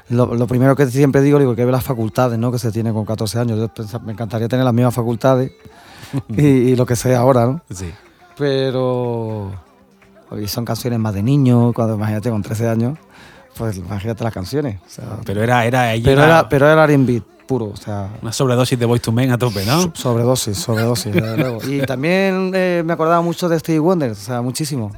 lo, 0.09 0.35
lo 0.35 0.47
primero 0.47 0.75
que 0.75 0.85
siempre 0.87 1.21
digo, 1.21 1.39
digo, 1.39 1.55
que 1.55 1.65
ve 1.65 1.71
las 1.71 1.83
facultades, 1.83 2.37
¿no? 2.37 2.51
Que 2.51 2.59
se 2.59 2.71
tiene 2.71 2.93
con 2.93 3.03
14 3.03 3.39
años. 3.39 3.57
Yo 3.57 3.99
me 4.01 4.13
encantaría 4.13 4.47
tener 4.47 4.63
las 4.63 4.73
mismas 4.73 4.93
facultades 4.93 5.51
y, 6.29 6.41
y 6.45 6.75
lo 6.75 6.85
que 6.85 6.95
sé 6.95 7.15
ahora, 7.15 7.45
¿no? 7.47 7.61
Sí. 7.73 7.89
Pero 8.37 9.51
son 10.45 10.63
canciones 10.65 10.99
más 10.99 11.13
de 11.15 11.23
niño, 11.23 11.73
cuando 11.73 11.95
imagínate 11.95 12.29
con 12.29 12.43
13 12.43 12.69
años, 12.69 12.97
pues 13.59 13.77
imagínate 13.77 14.23
las 14.23 14.33
canciones. 14.33 14.79
o 14.85 14.89
sea, 14.89 15.17
Pero 15.25 15.43
era, 15.43 15.65
era, 15.65 15.93
ella 15.93 16.03
pero 16.05 16.23
era 16.23 16.49
pero 16.49 16.67
era 16.67 16.83
R&B 16.85 17.21
puro, 17.45 17.65
o 17.65 17.75
sea, 17.75 18.09
una 18.21 18.31
sobredosis 18.31 18.77
de 18.79 18.85
Voice 18.85 19.03
to 19.03 19.11
Men 19.11 19.31
a 19.31 19.37
tope, 19.37 19.65
¿no? 19.65 19.81
so- 19.81 19.91
sobredosis, 19.95 20.57
sobredosis, 20.57 21.13
desde 21.13 21.37
luego. 21.37 21.59
Y 21.67 21.81
también 21.85 22.51
eh, 22.55 22.83
me 22.85 22.93
acordaba 22.93 23.21
mucho 23.21 23.49
de 23.49 23.59
Stevie 23.59 23.79
Wonder, 23.79 24.11
o 24.11 24.15
sea, 24.15 24.41
muchísimo, 24.41 24.91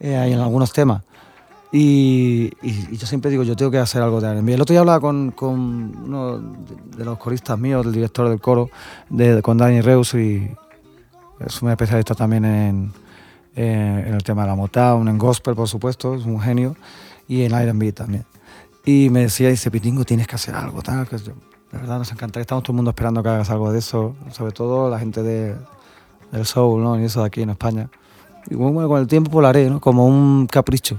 eh, 0.00 0.14
en 0.32 0.38
algunos 0.40 0.72
temas. 0.72 1.02
Y, 1.72 2.52
y- 2.62 2.88
y 2.92 2.96
yo 2.96 3.06
siempre 3.06 3.30
digo, 3.30 3.42
yo 3.42 3.56
tengo 3.56 3.70
que 3.70 3.78
hacer 3.78 4.00
algo 4.02 4.20
de 4.20 4.28
R&B. 4.30 4.54
El 4.54 4.60
otro 4.60 4.72
día 4.74 4.80
hablaba 4.80 5.00
con, 5.00 5.32
con 5.32 5.58
uno 6.04 6.38
de 6.96 7.04
los 7.04 7.18
coristas 7.18 7.58
míos, 7.58 7.84
del 7.84 7.94
director 7.94 8.28
del 8.28 8.40
coro, 8.40 8.70
de, 9.10 9.42
con 9.42 9.58
Dani 9.58 9.80
Reus, 9.80 10.14
y 10.14 10.48
es 11.40 11.62
un 11.62 11.70
especialista 11.70 12.14
también 12.14 12.44
en, 12.44 12.92
eh, 13.56 14.04
en 14.06 14.14
el 14.14 14.22
tema 14.22 14.42
de 14.42 14.48
la 14.48 14.54
Motown, 14.54 15.08
en 15.08 15.18
gospel, 15.18 15.54
por 15.56 15.66
supuesto, 15.68 16.14
es 16.14 16.24
un 16.26 16.40
genio, 16.40 16.76
y 17.28 17.42
en 17.42 17.52
R&B 17.54 17.92
también. 17.92 18.24
Y 18.84 19.08
me 19.10 19.20
decía, 19.20 19.48
dice, 19.48 19.70
Pitingo, 19.70 20.04
tienes 20.04 20.26
que 20.26 20.34
hacer 20.36 20.54
algo, 20.54 20.82
tal, 20.82 21.08
que 21.08 21.16
de 21.16 21.32
verdad 21.72 21.98
nos 21.98 22.12
encantaría, 22.12 22.42
estamos 22.42 22.62
todo 22.62 22.72
el 22.72 22.76
mundo 22.76 22.90
esperando 22.90 23.22
que 23.22 23.28
hagas 23.30 23.50
algo 23.50 23.72
de 23.72 23.78
eso, 23.78 24.14
sobre 24.30 24.52
todo 24.52 24.90
la 24.90 24.98
gente 24.98 25.22
de, 25.22 25.54
del 26.32 26.44
soul, 26.46 26.82
¿no? 26.82 27.00
Y 27.00 27.04
eso 27.04 27.20
de 27.20 27.26
aquí 27.26 27.42
en 27.42 27.50
España. 27.50 27.88
Y 28.50 28.54
bueno, 28.54 28.86
con 28.88 29.00
el 29.00 29.06
tiempo 29.06 29.30
pues 29.30 29.42
lo 29.42 29.48
haré, 29.48 29.70
¿no? 29.70 29.80
Como 29.80 30.06
un 30.06 30.46
capricho. 30.46 30.98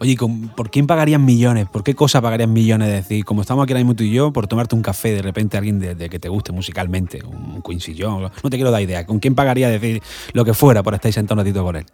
Oye, 0.00 0.10
¿y 0.12 0.16
con- 0.16 0.48
¿por 0.48 0.70
quién 0.70 0.86
pagarían 0.88 1.24
millones? 1.24 1.68
¿Por 1.68 1.84
qué 1.84 1.94
cosa 1.94 2.20
pagarían 2.20 2.52
millones? 2.52 2.88
Es 2.88 2.94
decir, 3.04 3.24
como 3.24 3.42
estamos 3.42 3.62
aquí 3.62 3.72
ahora 3.72 3.80
mismo 3.84 3.94
tú 3.94 4.02
y 4.02 4.10
yo, 4.12 4.32
por 4.32 4.48
tomarte 4.48 4.74
un 4.74 4.82
café 4.82 5.12
de 5.14 5.22
repente 5.22 5.56
alguien 5.56 5.78
de, 5.78 5.94
de 5.94 6.10
que 6.10 6.18
te 6.18 6.28
guste 6.28 6.50
musicalmente, 6.52 7.22
un 7.24 7.62
Quincy 7.62 7.96
Jones, 7.98 8.30
no 8.42 8.50
te 8.50 8.56
quiero 8.56 8.72
dar 8.72 8.82
idea. 8.82 9.06
¿Con 9.06 9.20
quién 9.20 9.34
pagaría 9.36 9.68
decir 9.68 10.02
lo 10.32 10.44
que 10.44 10.52
fuera 10.52 10.82
por 10.82 10.94
estar 10.94 11.12
sentado 11.12 11.40
un 11.40 11.46
ratito 11.46 11.62
con 11.62 11.76
él? 11.76 11.86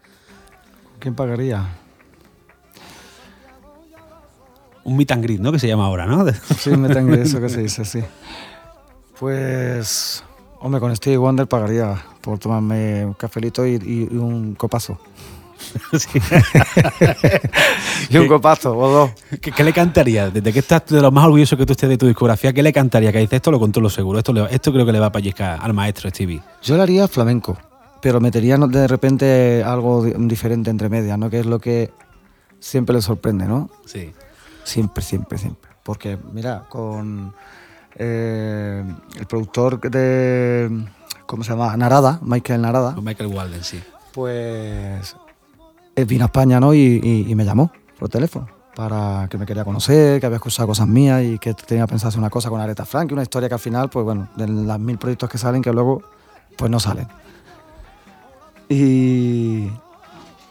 ¿Quién 0.99 1.14
pagaría? 1.14 1.68
Un 4.85 4.97
meet 4.97 5.11
and 5.12 5.23
greet, 5.23 5.40
¿no? 5.40 5.53
Que 5.53 5.59
se 5.59 5.69
llama 5.69 5.87
ahora, 5.87 6.07
¿no? 6.07 6.25
Sí, 6.59 6.71
me 6.71 6.88
tengo 6.88 7.14
eso 7.14 7.40
que 7.40 7.49
se 7.49 7.62
dice, 7.62 7.85
sí. 7.85 8.01
Pues, 9.19 10.25
hombre, 10.61 10.81
con 10.81 10.95
Stevie 10.97 11.19
Wonder 11.19 11.47
pagaría 11.47 12.03
por 12.21 12.38
tomarme 12.38 13.05
un 13.05 13.14
cafelito 13.14 13.66
y, 13.66 14.09
un 14.12 14.55
copazo. 14.55 14.99
y 18.11 18.16
un 18.16 18.27
copazo, 18.27 18.77
o 18.77 18.88
dos. 18.90 19.11
¿Qué, 19.40 19.53
qué 19.53 19.64
le 19.64 19.73
cantaría? 19.73 20.31
Desde 20.31 20.53
que 20.53 20.59
estás 20.61 20.87
de 20.87 21.01
lo 21.01 21.11
más 21.11 21.25
orgulloso 21.27 21.57
que 21.57 21.66
tú 21.66 21.73
estés 21.73 21.88
de 21.88 21.99
tu 21.99 22.07
discografía, 22.07 22.53
¿qué 22.53 22.62
le 22.62 22.73
cantaría? 22.73 23.12
Que 23.12 23.19
dice, 23.19 23.37
esto 23.37 23.51
lo 23.51 23.59
controlo 23.61 23.90
seguro, 23.90 24.19
esto, 24.19 24.33
le- 24.33 24.53
esto 24.55 24.73
creo 24.73 24.87
que 24.87 24.93
le 24.93 25.01
va 25.01 25.07
a 25.07 25.12
pellizcar 25.12 25.59
al 25.61 25.75
maestro 25.75 26.09
Stevie. 26.11 26.40
Yo 26.62 26.77
le 26.77 26.83
haría 26.83 27.09
flamenco, 27.09 27.57
pero 28.01 28.21
metería 28.21 28.57
de 28.57 28.88
repente 28.88 29.62
algo 29.64 30.05
di- 30.05 30.14
diferente 30.27 30.71
entre 30.71 30.88
medias, 30.88 31.19
¿no? 31.19 31.31
Que 31.31 31.40
es 31.40 31.47
lo 31.47 31.59
que 31.59 31.90
siempre 32.59 32.95
le 32.97 33.03
sorprende, 33.03 33.47
¿no? 33.47 33.71
Sí. 33.85 34.12
Siempre, 34.70 35.02
siempre, 35.02 35.37
siempre. 35.37 35.68
Porque, 35.83 36.16
mira, 36.33 36.64
con 36.68 37.35
eh, 37.96 38.85
el 39.18 39.26
productor 39.26 39.80
de. 39.80 40.87
¿Cómo 41.26 41.42
se 41.42 41.50
llama? 41.50 41.76
Narada, 41.76 42.20
Michael 42.22 42.62
Narada, 42.62 42.94
Con 42.94 43.02
Michael 43.04 43.30
Walden, 43.35 43.64
sí. 43.64 43.83
pues. 44.12 45.16
Él 45.96 46.04
vino 46.06 46.24
a 46.24 46.26
España, 46.26 46.61
¿no? 46.61 46.72
Y, 46.72 47.00
y- 47.02 47.26
y 47.30 47.35
me 47.35 47.44
llamó 47.44 47.72
por 47.98 48.09
teléfono 48.09 48.48
para 48.76 49.26
que 49.28 49.37
me 49.37 49.44
quería 49.44 49.64
conocer, 49.64 50.20
que 50.20 50.26
había 50.26 50.37
escuchado 50.37 50.68
cosas 50.68 50.87
mías 50.87 51.22
y 51.24 51.38
que 51.40 51.52
tenía 51.52 51.87
pensado 51.88 52.09
hacer 52.11 52.20
una 52.20 52.30
cosa 52.30 52.48
con 52.48 52.61
Aretha 52.61 52.85
Frank, 52.85 53.11
una 53.12 53.22
historia 53.22 53.48
que 53.48 53.54
al 53.54 53.61
final, 53.61 53.90
pues 53.90 54.04
bueno, 54.04 54.28
de 54.37 54.46
las 54.46 54.78
mil 54.78 54.96
proyectos 54.98 55.28
que 55.28 55.37
salen, 55.38 55.61
que 55.62 55.72
luego, 55.72 56.00
pues 56.56 56.70
no 56.70 56.78
salen. 56.78 57.09
Y, 58.68 59.68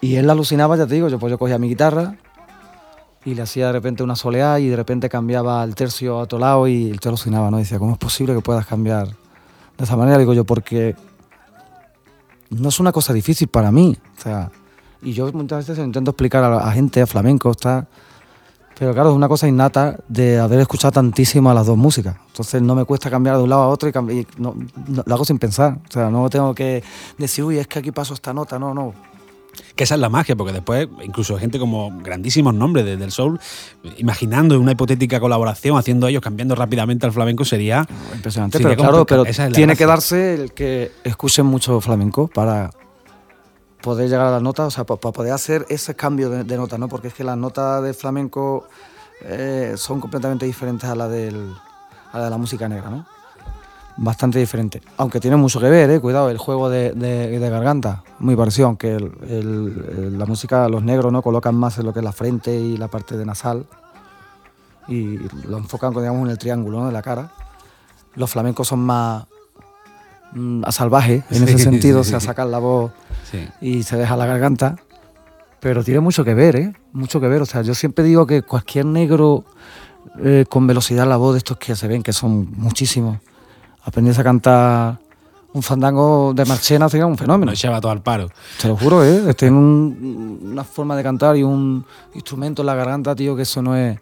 y 0.01 0.15
él 0.15 0.29
alucinaba, 0.29 0.75
ya 0.75 0.85
te 0.85 0.95
digo, 0.95 1.07
yo 1.07 1.17
pues 1.19 1.31
yo 1.31 1.37
cogía 1.37 1.57
mi 1.57 1.69
guitarra 1.69 2.15
y 3.25 3.35
le 3.35 3.41
hacía 3.41 3.67
de 3.67 3.73
repente 3.73 4.01
una 4.03 4.15
soleá 4.15 4.59
y 4.59 4.67
de 4.69 4.75
repente 4.75 5.09
cambiaba 5.09 5.63
el 5.63 5.75
tercio 5.75 6.17
a 6.19 6.21
otro 6.23 6.39
lado 6.39 6.67
y 6.67 6.89
él 6.89 6.99
te 6.99 7.09
alucinaba, 7.09 7.51
¿no? 7.51 7.57
Decía, 7.57 7.77
¿cómo 7.79 7.91
es 7.93 7.97
posible 7.97 8.33
que 8.33 8.41
puedas 8.41 8.65
cambiar 8.65 9.07
de 9.07 9.83
esa 9.83 9.95
manera? 9.97 10.17
Digo 10.17 10.33
yo, 10.33 10.45
porque 10.45 10.95
no 12.49 12.69
es 12.69 12.79
una 12.79 12.91
cosa 12.91 13.13
difícil 13.13 13.47
para 13.47 13.71
mí. 13.71 13.95
O 14.17 14.21
sea, 14.21 14.51
Y 15.01 15.13
yo 15.13 15.31
muchas 15.33 15.67
veces 15.67 15.85
intento 15.85 16.11
explicar 16.11 16.43
a 16.43 16.49
la 16.49 16.71
gente, 16.71 17.01
a 17.01 17.07
flamenco, 17.07 17.51
está. 17.51 17.87
Pero 18.77 18.93
claro, 18.93 19.09
es 19.09 19.15
una 19.15 19.27
cosa 19.27 19.47
innata 19.47 19.97
de 20.07 20.39
haber 20.39 20.59
escuchado 20.61 20.93
tantísimo 20.93 21.49
a 21.51 21.53
las 21.53 21.67
dos 21.67 21.77
músicas. 21.77 22.15
Entonces 22.27 22.61
no 22.61 22.75
me 22.75 22.85
cuesta 22.85 23.09
cambiar 23.09 23.35
de 23.37 23.43
un 23.43 23.49
lado 23.49 23.63
a 23.63 23.67
otro 23.67 23.89
y 23.89 24.25
no- 24.37 24.55
no- 24.87 25.03
lo 25.05 25.13
hago 25.15 25.25
sin 25.25 25.37
pensar. 25.37 25.77
O 25.87 25.91
sea, 25.91 26.09
no 26.09 26.29
tengo 26.29 26.55
que 26.55 26.81
decir, 27.17 27.43
uy, 27.43 27.57
es 27.57 27.67
que 27.67 27.79
aquí 27.79 27.91
paso 27.91 28.13
esta 28.13 28.33
nota. 28.33 28.57
No, 28.57 28.73
no. 28.73 28.93
Que 29.75 29.83
esa 29.85 29.95
es 29.95 30.01
la 30.01 30.09
magia, 30.09 30.35
porque 30.35 30.51
después, 30.53 30.87
incluso 31.03 31.37
gente 31.37 31.57
como 31.57 31.91
grandísimos 32.01 32.53
nombres 32.53 32.85
de- 32.85 32.97
del 32.97 33.11
soul, 33.11 33.39
imaginando 33.97 34.59
una 34.59 34.73
hipotética 34.73 35.19
colaboración, 35.19 35.77
haciendo 35.77 36.07
ellos, 36.07 36.21
cambiando 36.21 36.53
rápidamente 36.55 37.05
al 37.05 37.11
flamenco, 37.13 37.45
sería. 37.45 37.85
Impresionante. 38.13 38.57
sería 38.57 38.75
pero 38.75 38.81
claro, 38.89 39.05
pero 39.05 39.25
es 39.25 39.37
tiene 39.53 39.75
que 39.75 39.85
darse 39.85 40.33
el 40.35 40.51
que 40.53 40.91
escuchen 41.03 41.45
mucho 41.45 41.79
flamenco 41.81 42.27
para 42.27 42.71
poder 43.81 44.09
llegar 44.09 44.27
a 44.27 44.31
las 44.31 44.41
notas, 44.41 44.67
o 44.67 44.71
sea, 44.71 44.83
pa- 44.85 44.97
para, 44.97 45.13
poder 45.13 45.31
hacer 45.33 45.65
ese 45.69 45.95
cambio 45.95 46.29
de, 46.29 46.43
de 46.43 46.57
nota, 46.57 46.77
¿no? 46.77 46.89
Porque 46.89 47.07
es 47.07 47.13
que 47.13 47.23
las 47.23 47.37
notas 47.37 47.81
de 47.83 47.93
flamenco 47.93 48.67
eh, 49.21 49.73
son 49.77 50.01
completamente 50.01 50.45
diferentes 50.45 50.89
a 50.89 50.95
la, 50.95 51.07
del, 51.07 51.53
a 52.11 52.17
la 52.17 52.23
de 52.25 52.29
la 52.29 52.37
música 52.37 52.67
negra, 52.67 52.89
¿no? 52.89 53.05
Bastante 54.01 54.39
diferente. 54.39 54.81
Aunque 54.97 55.19
tiene 55.19 55.35
mucho 55.35 55.59
que 55.59 55.69
ver, 55.69 55.89
¿eh? 55.89 55.99
Cuidado, 55.99 56.29
el 56.29 56.37
juego 56.37 56.69
de, 56.69 56.93
de- 56.93 57.37
de 57.37 57.49
garganta, 57.49 58.03
muy 58.19 58.35
parecido, 58.35 58.67
aunque 58.67 58.93
el- 58.95 60.17
la 60.17 60.25
música, 60.25 60.69
los 60.69 60.83
negros, 60.83 61.11
¿no? 61.11 61.21
Colocan 61.21 61.53
más 61.55 61.77
en 61.79 61.85
lo 61.85 61.91
que 61.91 61.99
es 61.99 62.05
la 62.05 62.13
frente 62.13 62.55
y 62.57 62.77
la 62.77 62.87
parte 62.87 63.17
de 63.17 63.25
nasal 63.25 63.65
y 64.87 65.17
lo 65.47 65.57
enfocan, 65.57 65.91
digamos, 65.93 66.23
en 66.25 66.31
el 66.31 66.37
triángulo 66.37 66.79
¿no? 66.79 66.85
de 66.87 66.93
la 66.93 67.01
cara. 67.01 67.31
Los 68.15 68.31
flamencos 68.31 68.67
son 68.69 68.79
más 68.79 69.25
mm, 70.33 70.63
a 70.65 70.71
salvaje 70.71 71.23
en 71.29 71.37
Sí, 71.37 71.43
ese 71.43 71.57
sentido, 71.59 72.03
sí, 72.03 72.07
o 72.07 72.11
sea, 72.11 72.19
sí. 72.21 72.25
sacan 72.27 72.51
la 72.51 72.59
voz 72.59 72.91
y 73.61 73.83
se 73.83 73.97
deja 73.97 74.15
la 74.15 74.25
garganta. 74.25 74.77
Pero 75.59 75.83
tiene 75.83 75.99
mucho 75.99 76.23
que 76.23 76.33
ver, 76.33 76.55
¿eh? 76.55 76.73
Mucho 76.93 77.19
que 77.19 77.27
ver. 77.27 77.41
O 77.41 77.45
sea, 77.45 77.61
yo 77.63 77.75
siempre 77.75 78.03
digo 78.05 78.25
que 78.25 78.43
cualquier 78.43 78.85
negro 78.85 79.43
eh, 80.23 80.45
con 80.49 80.65
velocidad 80.67 81.05
la 81.05 81.17
voz 81.17 81.33
de 81.33 81.39
estos 81.39 81.57
que 81.57 81.75
se 81.75 81.87
ven, 81.89 82.01
que 82.01 82.13
son 82.13 82.49
muchísimos, 82.55 83.17
aprendiese 83.83 84.21
a 84.21 84.23
cantar 84.23 84.99
un 85.51 85.63
fandango 85.63 86.31
de 86.35 86.45
Marchena 86.45 86.87
sería 86.89 87.05
un 87.07 87.17
fenómeno. 87.17 87.51
Nos 87.51 87.59
echaba 87.59 87.81
todo 87.81 87.91
al 87.91 88.01
paro. 88.03 88.29
Te 88.61 88.67
lo 88.67 88.77
juro, 88.77 89.03
¿eh? 89.03 89.33
Tiene 89.33 89.57
un- 89.57 90.39
una 90.51 90.63
forma 90.63 90.95
de 90.95 91.01
cantar 91.03 91.35
y 91.37 91.43
un 91.43 91.83
instrumento 92.13 92.61
en 92.61 92.67
la 92.67 92.75
garganta, 92.75 93.15
tío, 93.15 93.35
que 93.35 93.41
eso 93.41 93.61
no 93.61 93.75
es, 93.75 93.97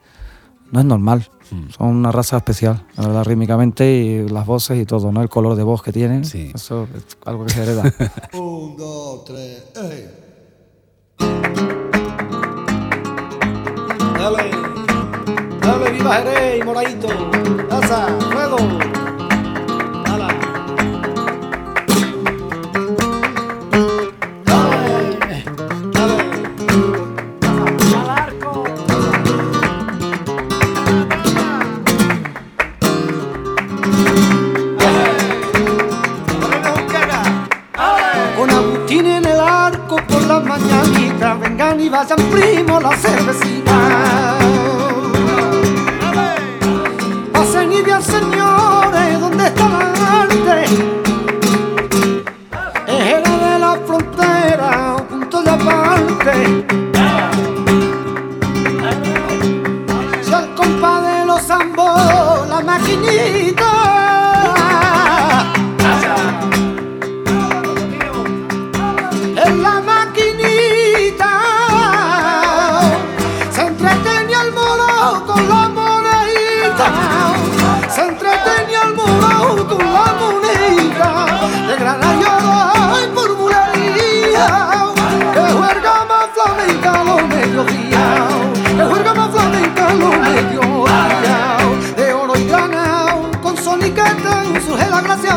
no 0.71 0.79
es 0.81 0.85
normal. 0.85 1.25
Hmm. 1.49 1.69
Son 1.69 1.87
una 1.87 2.11
raza 2.11 2.35
especial, 2.35 2.85
la 2.97 3.07
verdad, 3.07 3.23
rítmicamente 3.23 3.89
y 3.89 4.27
las 4.27 4.45
voces 4.45 4.77
y 4.81 4.85
todo, 4.85 5.09
¿no? 5.13 5.21
El 5.21 5.29
color 5.29 5.55
de 5.55 5.63
voz 5.63 5.81
que 5.81 5.93
tienen. 5.93 6.25
Sí. 6.25 6.51
Eso 6.53 6.85
es 6.93 7.17
algo 7.25 7.45
que 7.45 7.53
se 7.53 7.63
hereda. 7.63 7.83
Un, 8.33 8.75
dos, 8.75 9.23
tres, 9.23 9.63
ey. 9.77 10.09
Dale, 14.19 14.51
dale, 15.61 15.91
viva 15.91 16.13
Jerez 16.15 16.59
y 16.61 16.63
Moradito. 16.65 17.07
Asa, 17.71 18.07
fuego. 18.33 18.57
Las 40.27 40.43
mañanitas, 40.43 41.39
vengan 41.39 41.79
y 41.79 41.89
vayan 41.89 42.19
primo 42.29 42.79
la 42.79 42.95
cervecita. 42.95 44.46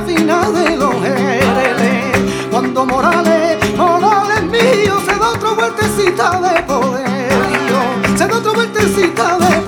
La 0.01 0.07
gracia 0.07 0.07
fina 0.07 0.51
de 0.51 0.77
los 0.77 0.95
jereles 0.95 2.49
cuando 2.51 2.87
Morales, 2.87 3.59
Morales 3.77 4.43
mío, 4.43 5.01
se 5.07 5.19
da 5.19 5.31
otra 5.31 5.51
vueltecita 5.53 6.41
de 6.41 6.63
poder, 6.63 7.33
se 8.17 8.27
da 8.27 8.37
otra 8.37 8.53
vueltecita 8.53 9.39
de 9.39 9.47
poder, 9.47 9.60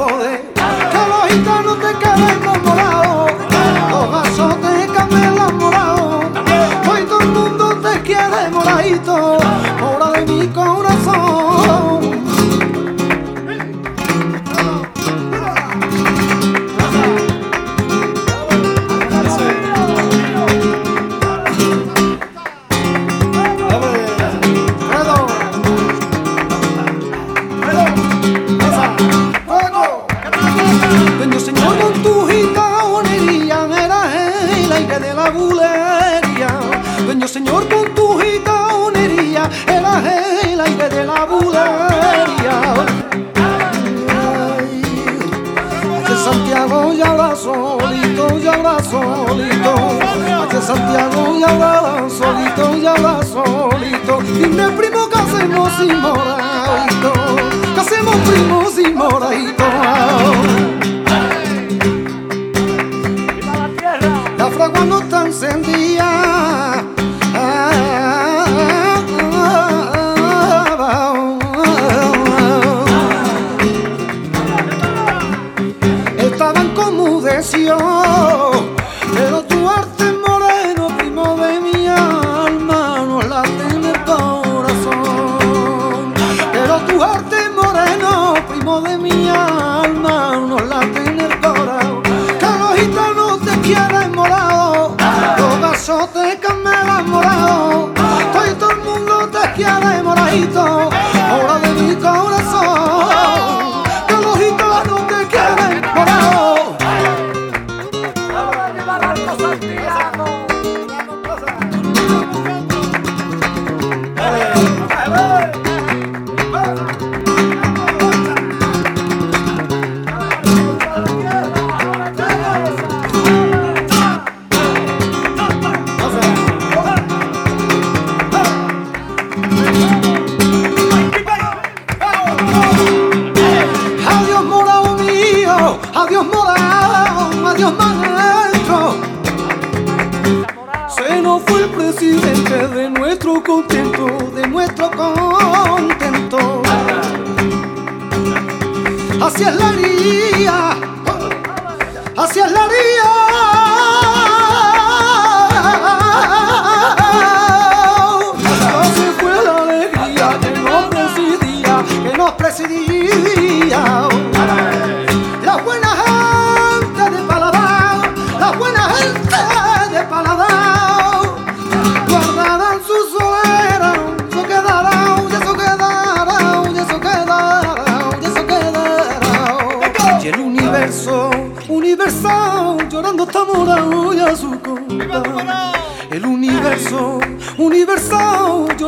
los 95.92 96.00
gasotes 96.00 96.36
camelan 96.40 97.10
morado, 97.10 97.84
hoy 97.84 98.54
todo 98.58 98.70
el 98.70 98.78
mundo 98.78 99.28
te 99.28 99.52
quiere 99.52 100.02
moradito, 100.02 100.81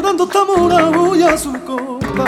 universal, 0.04 0.18
llorando 0.18 0.24
está 0.24 0.44
morado 0.44 1.16
y 1.16 1.22
a 1.22 1.36
su 1.36 1.52
copa. 1.64 2.24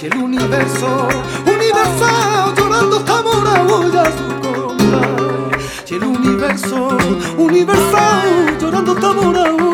Y 0.00 0.06
el 0.06 0.16
universo, 0.16 1.08
universal, 1.46 2.54
llorando 2.56 2.98
está 2.98 3.22
morado 3.22 3.92
y 3.92 3.96
a 3.96 4.04
su 4.04 4.40
copa. 4.40 5.50
Y 5.88 5.94
el 5.94 6.04
universo, 6.04 6.96
universal, 7.36 8.58
llorando 8.60 8.92
está 8.94 9.12
morado 9.12 9.69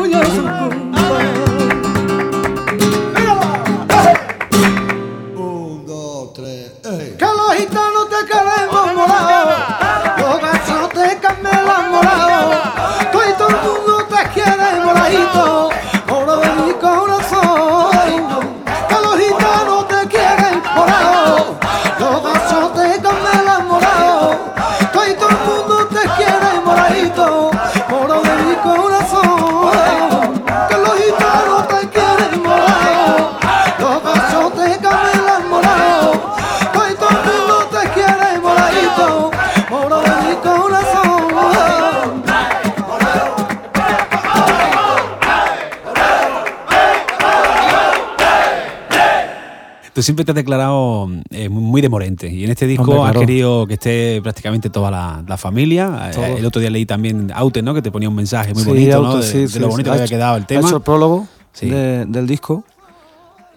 Tú 49.97 50.03
siempre 50.03 50.23
te 50.23 50.29
has 50.29 50.35
declarado 50.35 51.09
eh, 51.31 51.49
muy 51.49 51.81
de 51.81 51.89
Morente 51.89 52.27
y 52.29 52.43
en 52.43 52.51
este 52.51 52.67
disco 52.67 52.83
Hombre, 52.91 53.09
has 53.09 53.17
querido 53.17 53.65
que 53.65 53.73
esté 53.73 54.21
prácticamente 54.21 54.69
toda 54.69 54.91
la, 54.91 55.23
la 55.27 55.37
familia. 55.37 56.09
Eh, 56.09 56.13
Todo. 56.13 56.25
El 56.37 56.45
otro 56.45 56.61
día 56.61 56.69
leí 56.69 56.85
también 56.85 57.31
Aute, 57.33 57.63
¿no? 57.63 57.73
Que 57.73 57.81
te 57.81 57.89
ponía 57.91 58.07
un 58.07 58.13
mensaje 58.13 58.53
muy 58.53 58.61
Sí, 58.61 58.69
bonito, 58.69 59.01
¿no? 59.01 59.07
auto, 59.07 59.17
De, 59.21 59.23
sí, 59.23 59.37
de 59.39 59.47
sí, 59.47 59.57
lo 59.57 59.65
sí. 59.65 59.71
bonito 59.71 59.89
Ha 59.89 59.93
que 59.93 59.95
había 59.95 60.05
hecho- 60.05 60.15
quedado 60.15 60.37
el 60.37 60.43
Ha 60.43 60.45
tema. 60.45 60.67
hecho 60.67 60.75
el 60.75 60.83
prólogo 60.83 61.27
Sí. 61.51 61.67
de- 61.71 62.05
del 62.05 62.27
disco, 62.27 62.63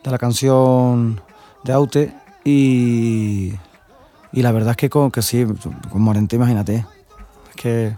de 0.02 0.10
la 0.10 0.16
canción 0.16 1.20
de 1.62 1.72
Aute 1.74 2.14
y, 2.42 3.52
y 4.32 4.40
la 4.40 4.50
verdad 4.52 4.70
es 4.70 4.76
que, 4.78 4.88
con, 4.88 5.10
que 5.10 5.20
sí, 5.20 5.44
con 5.92 6.00
Morente, 6.00 6.36
imagínate, 6.36 6.86
es 7.50 7.56
que 7.56 7.94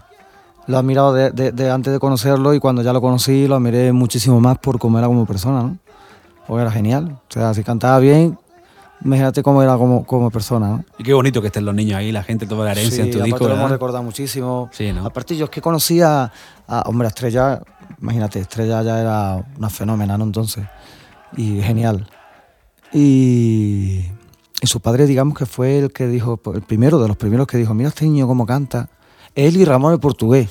lo 0.67 0.75
he 0.75 0.79
admirado 0.79 1.13
de, 1.13 1.31
de- 1.31 1.53
de 1.53 1.71
antes 1.71 1.93
de 1.93 1.99
conocerlo 1.99 2.53
y 2.53 2.59
cuando 2.59 2.81
ya 2.81 2.91
lo 2.91 2.99
conocí 2.99 3.47
lo 3.47 3.55
admiré 3.55 3.93
muchísimo 3.93 4.41
más 4.41 4.57
por 4.57 4.79
cómo 4.79 4.97
era 4.97 5.07
como 5.07 5.25
persona, 5.25 5.61
¿no? 5.63 5.77
Porque 6.47 6.61
era 6.61 6.71
genial, 6.71 7.19
o 7.29 7.31
sea, 7.33 7.53
si 7.53 7.63
cantaba 7.63 7.99
bien, 7.99 8.37
imagínate 9.03 9.43
cómo 9.43 9.61
era 9.61 9.77
como, 9.77 10.05
como 10.05 10.29
persona, 10.31 10.67
¿no? 10.67 10.85
Y 10.97 11.03
qué 11.03 11.13
bonito 11.13 11.41
que 11.41 11.47
estén 11.47 11.65
los 11.65 11.75
niños 11.75 11.97
ahí, 11.97 12.11
la 12.11 12.23
gente, 12.23 12.45
toda 12.45 12.65
la 12.65 12.71
herencia 12.71 13.03
Sí, 13.03 13.09
en 13.09 13.11
tu 13.11 13.17
aparte 13.17 13.31
disco, 13.31 13.47
lo 13.47 13.55
hemos 13.55 13.71
recordado 13.71 14.03
muchísimo. 14.03 14.69
Sí, 14.71 14.91
¿no? 14.91 15.05
Aparte, 15.05 15.35
yo 15.35 15.45
es 15.45 15.51
que 15.51 15.61
conocía 15.61 16.31
a, 16.67 16.81
hombre, 16.85 17.07
Estrella, 17.07 17.61
imagínate, 18.01 18.39
Estrella 18.39 18.81
ya 18.81 18.99
era 18.99 19.45
una 19.57 19.69
fenómena, 19.69 20.17
¿no? 20.17 20.25
Entonces, 20.25 20.65
y 21.35 21.61
genial. 21.61 22.07
Y, 22.91 24.05
y 24.61 24.67
su 24.67 24.79
padre, 24.79 25.07
digamos 25.07 25.37
que 25.37 25.45
fue 25.45 25.79
el 25.79 25.91
que 25.91 26.07
dijo, 26.07 26.39
el 26.53 26.61
primero 26.61 26.99
de 26.99 27.07
los 27.07 27.17
primeros 27.17 27.47
que 27.47 27.57
dijo, 27.57 27.73
mira 27.73 27.89
este 27.89 28.05
niño 28.05 28.27
cómo 28.27 28.45
canta. 28.45 28.89
Él 29.35 29.57
y 29.57 29.65
Ramón 29.65 29.93
el 29.93 29.99
Portugués. 29.99 30.49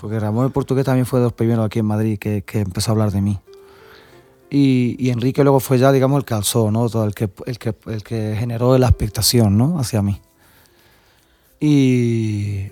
Porque 0.00 0.18
Ramón 0.18 0.46
el 0.46 0.50
Portugués 0.50 0.84
también 0.84 1.06
fue 1.06 1.20
de 1.20 1.26
los 1.26 1.32
primeros 1.32 1.64
aquí 1.64 1.78
en 1.78 1.86
Madrid 1.86 2.18
que, 2.18 2.42
que 2.42 2.60
empezó 2.60 2.90
a 2.90 2.92
hablar 2.92 3.12
de 3.12 3.20
mí. 3.20 3.38
Y, 4.50 4.96
y 4.98 5.10
Enrique 5.10 5.42
luego 5.42 5.60
fue 5.60 5.78
ya, 5.78 5.92
digamos, 5.92 6.18
el 6.18 6.24
que 6.24 6.34
alzó, 6.34 6.70
¿no? 6.70 6.88
Todo 6.88 7.04
el 7.04 7.14
que, 7.14 7.28
el 7.46 7.58
que, 7.58 7.74
el 7.86 8.02
que 8.02 8.34
generó 8.38 8.76
la 8.78 8.88
expectación, 8.88 9.58
¿no? 9.58 9.78
Hacia 9.78 10.00
mí. 10.00 10.20
Y 11.60 12.68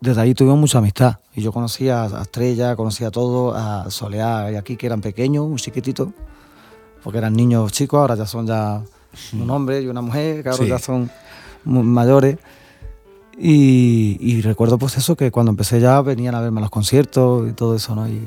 desde 0.00 0.20
ahí 0.20 0.34
tuvimos 0.34 0.58
mucha 0.58 0.78
amistad. 0.78 1.20
Y 1.34 1.42
yo 1.42 1.52
conocía 1.52 2.04
a 2.04 2.22
Estrella, 2.22 2.76
conocía 2.76 3.08
a 3.08 3.10
todo, 3.10 3.54
a 3.54 3.90
Soleá 3.90 4.50
y 4.52 4.56
aquí 4.56 4.76
que 4.76 4.86
eran 4.86 5.00
pequeños, 5.00 5.44
un 5.46 5.56
chiquitito, 5.56 6.12
porque 7.02 7.18
eran 7.18 7.34
niños 7.34 7.72
chicos, 7.72 8.00
ahora 8.00 8.14
ya 8.16 8.26
son 8.26 8.46
ya 8.46 8.82
un 9.32 9.50
hombre 9.50 9.80
y 9.80 9.86
una 9.86 10.02
mujer, 10.02 10.42
claro, 10.42 10.58
Sí. 10.58 10.66
ya 10.68 10.78
son 10.78 11.10
mayores. 11.64 12.38
Y, 13.38 14.18
y 14.20 14.42
recuerdo 14.42 14.76
pues 14.76 14.98
eso, 14.98 15.16
que 15.16 15.30
cuando 15.30 15.50
empecé 15.50 15.80
ya 15.80 16.02
venían 16.02 16.34
a 16.34 16.40
verme 16.40 16.58
a 16.60 16.62
los 16.62 16.70
conciertos 16.70 17.48
y 17.48 17.52
todo 17.52 17.74
eso, 17.74 17.94
¿no? 17.94 18.06
Y 18.08 18.20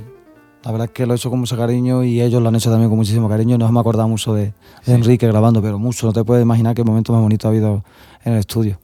la 0.64 0.72
verdad 0.72 0.86
es 0.86 0.92
que 0.92 1.06
lo 1.06 1.14
he 1.14 1.18
hecho 1.18 1.30
con 1.30 1.40
mucho 1.40 1.58
cariño 1.58 2.04
y 2.04 2.22
ellos 2.22 2.42
lo 2.42 2.48
han 2.48 2.56
hecho 2.56 2.70
también 2.70 2.90
con 2.90 2.98
muchísimo 2.98 3.28
cariño. 3.28 3.58
No 3.58 3.70
me 3.72 3.80
he 3.80 3.82
acordado 3.82 4.08
mucho 4.08 4.34
de, 4.34 4.54
de 4.86 4.94
Enrique 4.94 5.28
grabando, 5.28 5.62
pero 5.62 5.78
mucho. 5.78 6.08
No 6.08 6.14
te 6.14 6.24
puedes 6.24 6.44
imaginar 6.44 6.74
qué 6.74 6.84
momento 6.84 7.12
más 7.12 7.22
bonito 7.22 7.48
ha 7.48 7.52
habido 7.52 7.84
en 8.24 8.34
el 8.34 8.40
estudio. 8.40 8.80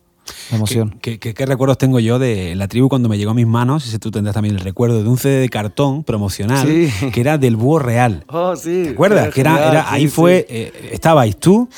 Emoción. 0.51 0.97
¿Qué, 1.01 1.19
qué- 1.19 1.33
qué 1.33 1.45
recuerdos 1.45 1.77
tengo 1.77 1.99
yo 1.99 2.19
de 2.19 2.55
la 2.55 2.67
tribu 2.67 2.89
cuando 2.89 3.09
me 3.09 3.17
llegó 3.17 3.31
a 3.31 3.33
mis 3.33 3.47
manos? 3.47 3.85
Ese 3.87 3.99
tú 3.99 4.11
tendrás 4.11 4.33
también 4.33 4.55
el 4.55 4.61
recuerdo 4.61 5.01
de 5.03 5.09
un 5.09 5.17
CD 5.17 5.39
de 5.39 5.49
cartón 5.49 6.03
promocional 6.03 6.67
Sí. 6.67 6.89
que 7.11 7.21
era 7.21 7.37
del 7.37 7.55
Búho 7.55 7.79
Real. 7.79 8.23
Oh, 8.27 8.55
sí. 8.55 8.83
¿Te 8.85 8.89
acuerdas? 8.91 9.33
Que 9.33 9.41
era, 9.41 9.51
genial, 9.53 9.71
era- 9.73 9.81
sí, 9.83 9.87
ahí 9.91 10.03
sí. 10.03 10.07
fue, 10.09 10.45
eh, 10.49 10.89
estabais 10.91 11.37
tú, 11.37 11.69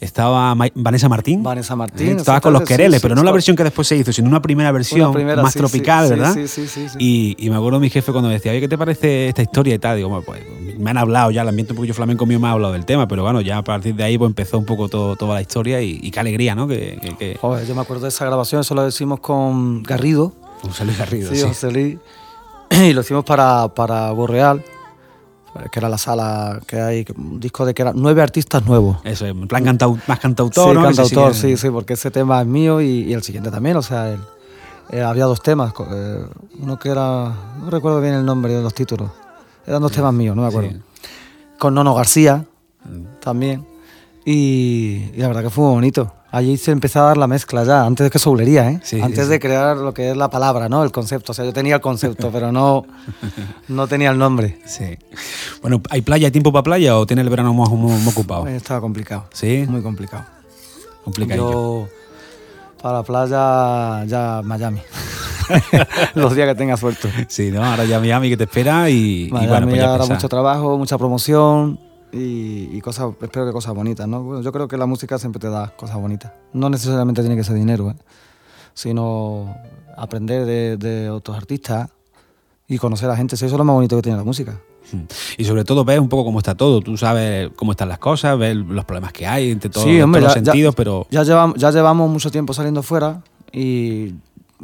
estaba 0.00 0.54
Ma- 0.54 0.68
Vanessa 0.74 1.08
Martín. 1.08 1.42
Vanessa 1.42 1.74
Martín, 1.76 2.08
Eh, 2.08 2.12
Estabas 2.18 2.40
con 2.40 2.52
los 2.52 2.62
quereles, 2.62 3.00
pero 3.00 3.14
no 3.14 3.22
la 3.22 3.32
versión 3.32 3.56
que 3.56 3.64
después 3.64 3.86
se 3.88 3.96
hizo, 3.96 4.12
sino 4.12 4.28
una 4.28 4.40
primera 4.42 4.70
versión 4.72 5.08
Una 5.08 5.12
primera, 5.12 5.42
más 5.42 5.54
tropical, 5.54 6.08
¿verdad? 6.10 6.34
sí, 6.34 6.46
sí, 6.48 6.66
sí, 6.68 6.88
sí. 6.88 6.96
Y, 6.98 7.36
y 7.38 7.50
me 7.50 7.56
acuerdo 7.56 7.80
mi 7.80 7.90
jefe 7.90 8.12
cuando 8.12 8.28
me 8.28 8.34
decía, 8.34 8.52
oye, 8.52 8.60
¿qué 8.60 8.68
te 8.68 8.78
parece 8.78 9.28
esta 9.28 9.42
historia 9.42 9.74
y 9.74 9.78
tal? 9.78 9.96
Digo, 9.96 10.08
bueno, 10.08 10.24
pues 10.24 10.40
me 10.78 10.90
han 10.90 10.98
hablado 10.98 11.30
ya, 11.30 11.42
el 11.42 11.48
ambiente 11.48 11.72
un 11.72 11.76
poquillo 11.76 11.94
flamenco 11.94 12.26
mío 12.26 12.38
me 12.38 12.46
ha 12.48 12.52
hablado 12.52 12.72
del 12.72 12.84
tema, 12.84 13.08
pero 13.08 13.22
bueno, 13.22 13.40
ya 13.40 13.58
a 13.58 13.64
partir 13.64 13.94
de 13.94 14.04
ahí 14.04 14.16
pues 14.18 14.28
empezó 14.28 14.58
un 14.58 14.64
poco 14.64 14.88
todo, 14.88 15.16
toda 15.16 15.34
la 15.34 15.40
historia 15.40 15.82
y, 15.82 15.98
y 16.02 16.10
qué 16.10 16.20
alegría, 16.20 16.54
¿no? 16.54 16.68
Que, 16.68 16.98
que, 17.02 17.16
que- 17.16 17.38
Joder, 17.40 17.66
yo 17.66 17.74
me 17.74 17.80
acuerdo 17.80 17.97
de 18.02 18.08
esa 18.08 18.24
grabación, 18.24 18.60
eso 18.62 18.74
lo 18.74 18.86
hicimos 18.86 19.20
con 19.20 19.82
Garrido. 19.82 20.32
José 20.62 20.84
Luis 20.84 20.98
Garrido, 20.98 21.30
Sí, 21.30 21.36
sí. 21.36 21.46
José 21.46 21.70
Luis. 21.70 21.98
Y 22.70 22.92
lo 22.92 23.00
hicimos 23.00 23.24
para, 23.24 23.68
para 23.74 24.10
Borreal, 24.12 24.62
que 25.72 25.78
era 25.78 25.88
la 25.88 25.96
sala 25.98 26.60
que 26.66 26.80
hay, 26.80 27.04
un 27.16 27.40
disco 27.40 27.64
de 27.64 27.72
que 27.74 27.82
eran 27.82 27.94
nueve 27.96 28.20
artistas 28.22 28.64
nuevos. 28.66 28.98
Eso, 29.04 29.26
en 29.26 29.48
plan 29.48 29.64
cantau- 29.64 29.98
más 30.06 30.18
cantautor, 30.20 30.76
sí, 30.76 30.82
cantautor, 30.82 31.34
sí, 31.34 31.56
sí, 31.56 31.70
porque 31.70 31.94
ese 31.94 32.10
tema 32.10 32.40
es 32.42 32.46
mío 32.46 32.80
y, 32.80 33.04
y 33.04 33.12
el 33.14 33.22
siguiente 33.22 33.50
también, 33.50 33.76
o 33.76 33.82
sea, 33.82 34.10
el- 34.12 34.20
eh, 34.90 35.02
había 35.02 35.24
dos 35.24 35.42
temas, 35.42 35.72
eh, 35.90 36.24
uno 36.60 36.78
que 36.78 36.90
era, 36.90 37.32
no 37.60 37.70
recuerdo 37.70 38.00
bien 38.00 38.14
el 38.14 38.24
nombre 38.24 38.52
de 38.54 38.62
los 38.62 38.72
títulos, 38.74 39.10
eran 39.66 39.80
dos 39.82 39.92
temas 39.92 40.12
míos, 40.14 40.36
no 40.36 40.42
me 40.42 40.48
acuerdo. 40.48 40.70
Sí. 40.70 40.76
Con 41.58 41.74
Nono 41.74 41.94
García 41.94 42.44
también, 43.20 43.66
y, 44.24 45.10
y 45.14 45.16
la 45.16 45.28
verdad 45.28 45.42
que 45.42 45.50
fue 45.50 45.64
muy 45.64 45.74
bonito. 45.74 46.12
Allí 46.30 46.58
se 46.58 46.72
empezó 46.72 47.00
a 47.00 47.04
dar 47.04 47.16
la 47.16 47.26
mezcla 47.26 47.64
ya, 47.64 47.84
antes 47.84 48.04
de 48.04 48.10
que 48.10 48.18
soulería, 48.18 48.70
¿eh? 48.70 48.80
Sí, 48.82 49.00
antes 49.00 49.24
sí. 49.24 49.30
de 49.30 49.40
crear 49.40 49.78
lo 49.78 49.94
que 49.94 50.10
es 50.10 50.16
la 50.16 50.28
palabra, 50.28 50.68
¿no? 50.68 50.84
El 50.84 50.92
concepto, 50.92 51.32
o 51.32 51.34
sea, 51.34 51.46
yo 51.46 51.54
tenía 51.54 51.76
el 51.76 51.80
concepto, 51.80 52.30
pero 52.32 52.52
no, 52.52 52.84
no 53.68 53.88
tenía 53.88 54.10
el 54.10 54.18
nombre. 54.18 54.58
Sí. 54.66 54.98
Bueno, 55.62 55.80
¿hay 55.88 56.02
playa, 56.02 56.26
hay 56.26 56.30
tiempo 56.30 56.52
para 56.52 56.62
playa 56.62 56.98
o 56.98 57.06
tiene 57.06 57.22
el 57.22 57.30
verano 57.30 57.54
más, 57.54 57.70
muy, 57.70 57.92
muy 57.92 58.12
ocupado? 58.12 58.46
Estaba 58.46 58.80
complicado. 58.80 59.24
Sí. 59.32 59.64
Muy 59.68 59.80
complicado. 59.80 60.24
Complicadillo. 61.02 61.50
Yo 61.50 61.88
para 62.82 62.98
la 62.98 63.02
playa 63.02 64.04
ya 64.04 64.42
Miami. 64.44 64.80
Los 66.14 66.34
días 66.34 66.46
que 66.46 66.54
tenga 66.54 66.76
suerte. 66.76 67.10
Sí, 67.28 67.50
¿no? 67.50 67.64
Ahora 67.64 67.86
ya 67.86 67.98
Miami 68.00 68.28
que 68.28 68.36
te 68.36 68.44
espera 68.44 68.90
y, 68.90 69.28
y 69.28 69.30
Miami 69.30 69.48
bueno, 69.48 69.66
pues 69.68 69.80
ya 69.80 69.90
ahora 69.90 70.04
mucho 70.04 70.28
trabajo, 70.28 70.76
mucha 70.76 70.98
promoción 70.98 71.87
y, 72.12 72.68
y 72.76 72.80
cosas, 72.80 73.10
espero 73.20 73.46
que 73.46 73.52
cosas 73.52 73.74
bonitas, 73.74 74.06
¿no? 74.08 74.22
Bueno, 74.22 74.42
yo 74.42 74.52
creo 74.52 74.68
que 74.68 74.76
la 74.76 74.86
música 74.86 75.18
siempre 75.18 75.40
te 75.40 75.48
da 75.50 75.68
cosas 75.76 75.96
bonitas. 75.96 76.32
No 76.52 76.70
necesariamente 76.70 77.20
tiene 77.22 77.36
que 77.36 77.44
ser 77.44 77.54
dinero, 77.56 77.90
¿eh? 77.90 77.96
sino 78.74 79.54
aprender 79.96 80.44
de, 80.46 80.76
de 80.76 81.10
otros 81.10 81.36
artistas 81.36 81.90
y 82.66 82.78
conocer 82.78 83.10
a 83.10 83.16
gente. 83.16 83.34
Eso 83.34 83.46
es 83.46 83.52
lo 83.52 83.64
más 83.64 83.74
bonito 83.74 83.96
que 83.96 84.02
tiene 84.02 84.18
la 84.18 84.24
música. 84.24 84.58
Y 85.36 85.44
sobre 85.44 85.64
todo 85.64 85.84
ves 85.84 85.98
un 85.98 86.08
poco 86.08 86.24
cómo 86.24 86.38
está 86.38 86.54
todo. 86.54 86.80
Tú 86.80 86.96
sabes 86.96 87.50
cómo 87.56 87.72
están 87.72 87.88
las 87.88 87.98
cosas, 87.98 88.38
ves 88.38 88.56
los 88.56 88.84
problemas 88.86 89.12
que 89.12 89.26
hay 89.26 89.50
entre 89.50 89.68
todos, 89.68 89.86
Sí, 89.86 90.00
hombre, 90.00 90.20
todos 90.22 90.34
ya- 90.34 90.38
los 90.40 90.46
ya- 90.46 90.52
sentidos, 90.52 90.74
pero 90.74 91.06
Ya 91.10 91.22
llevamos, 91.24 91.56
ya 91.58 91.70
llevamos 91.70 92.10
mucho 92.10 92.30
tiempo 92.30 92.54
saliendo 92.54 92.82
fuera 92.82 93.22
y 93.52 94.14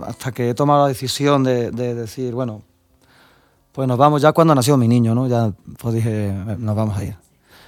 hasta 0.00 0.32
que 0.32 0.50
he 0.50 0.54
tomado 0.54 0.82
la 0.82 0.88
decisión 0.88 1.44
de, 1.44 1.70
de 1.70 1.94
decir, 1.94 2.32
bueno, 2.34 2.62
pues 3.72 3.86
nos 3.88 3.98
vamos 3.98 4.22
ya 4.22 4.32
cuando 4.32 4.54
nació 4.54 4.76
mi 4.76 4.88
niño, 4.88 5.14
¿no? 5.14 5.26
Ya 5.26 5.52
pues 5.78 5.94
dije, 5.94 6.28
"Eh, 6.28 6.56
nos 6.58 6.74
vamos 6.76 6.96
a 6.96 7.04
ir. 7.04 7.16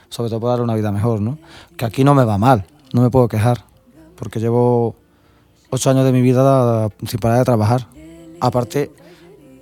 Sobre 0.08 0.30
todo 0.30 0.40
para 0.40 0.52
darle 0.52 0.64
una 0.64 0.74
vida 0.74 0.92
mejor, 0.92 1.20
¿no? 1.20 1.38
Que 1.76 1.84
aquí 1.84 2.04
no 2.04 2.14
me 2.14 2.24
va 2.24 2.38
mal, 2.38 2.64
no 2.92 3.02
me 3.02 3.10
puedo 3.10 3.28
quejar, 3.28 3.64
porque 4.16 4.40
llevo 4.40 4.96
ocho 5.70 5.90
años 5.90 6.04
de 6.04 6.12
mi 6.12 6.22
vida 6.22 6.88
sin 7.06 7.20
parar 7.20 7.38
de 7.38 7.44
trabajar. 7.44 7.86
Aparte, 8.40 8.92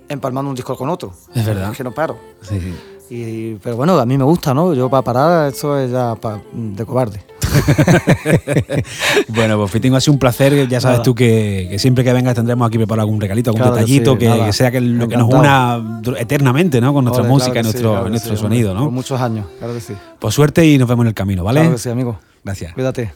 empalmando 0.09 0.49
un 0.49 0.55
disco 0.55 0.75
con 0.75 0.89
otro. 0.89 1.13
Es 1.33 1.45
verdad. 1.45 1.73
que 1.73 1.83
no 1.83 1.91
paro. 1.91 2.17
Sí, 2.41 2.59
sí. 2.59 2.75
Y, 3.09 3.55
pero 3.55 3.75
bueno, 3.75 3.97
a 3.99 4.05
mí 4.05 4.17
me 4.17 4.23
gusta, 4.23 4.53
¿no? 4.53 4.73
Yo 4.73 4.89
para 4.89 5.03
parar, 5.03 5.49
esto 5.49 5.77
es 5.77 5.91
ya 5.91 6.15
de 6.53 6.85
cobarde. 6.85 7.23
Bueno, 9.29 9.57
pues 9.57 9.71
Fitingo, 9.71 9.97
ha 9.97 10.01
sido 10.01 10.13
un 10.13 10.19
placer. 10.19 10.67
Ya 10.67 10.79
sabes 10.81 10.95
Nada. 10.95 11.03
tú 11.03 11.15
que, 11.15 11.67
que 11.69 11.79
siempre 11.79 12.03
que 12.03 12.13
vengas 12.13 12.35
tendremos 12.35 12.67
aquí 12.67 12.77
preparado 12.77 13.07
algún 13.07 13.21
regalito, 13.21 13.51
algún 13.51 13.61
Claro 13.61 13.75
que 13.75 13.81
detallito, 13.81 14.13
sí, 14.13 14.17
que, 14.19 14.53
sea 14.53 14.71
que 14.71 14.81
lo 14.81 15.07
que 15.07 15.17
nos 15.17 15.27
una 15.29 15.81
eternamente, 16.17 16.81
¿no? 16.81 16.93
Con 16.93 17.05
nuestra 17.05 17.23
Ole, 17.23 17.31
música 17.31 17.53
claro 17.53 17.67
y 17.67 17.71
sí, 17.71 17.77
nuestro, 17.77 17.91
claro 17.91 18.09
nuestro 18.09 18.37
sonido, 18.37 18.71
hombre, 18.71 18.83
Por 18.83 18.91
¿no? 18.91 18.95
muchos 18.95 19.21
años, 19.21 19.45
claro 19.57 19.73
que 19.73 19.81
sí. 19.81 19.93
Pues 20.19 20.33
suerte 20.33 20.65
y 20.65 20.77
nos 20.77 20.87
vemos 20.87 21.03
en 21.03 21.09
el 21.09 21.13
camino, 21.13 21.43
¿vale? 21.43 21.61
Claro 21.61 21.75
que 21.75 21.81
sí, 21.81 21.89
amigo. 21.89 22.19
Gracias. 22.43 22.73
Cuídate. 22.73 23.13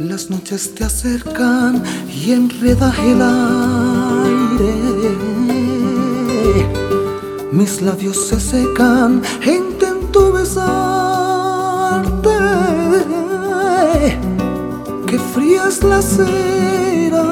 Las 0.00 0.30
noches 0.30 0.74
te 0.76 0.84
acercan 0.84 1.82
y 2.08 2.30
enredas 2.30 2.96
el 3.00 3.20
aire. 3.20 3.58
Mis 7.50 7.82
labios 7.82 8.28
se 8.28 8.38
secan 8.38 9.20
e 9.42 9.54
intento 9.54 10.30
besarte. 10.32 10.68
Que 15.08 15.18
fría 15.18 15.66
es 15.66 15.82
la 15.82 16.00
cera 16.00 17.24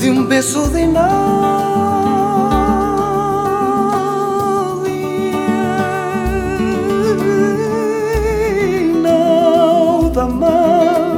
de 0.00 0.10
un 0.10 0.28
beso 0.28 0.68
de 0.70 0.88
nadie. 0.88 2.25
Nada 10.46 11.15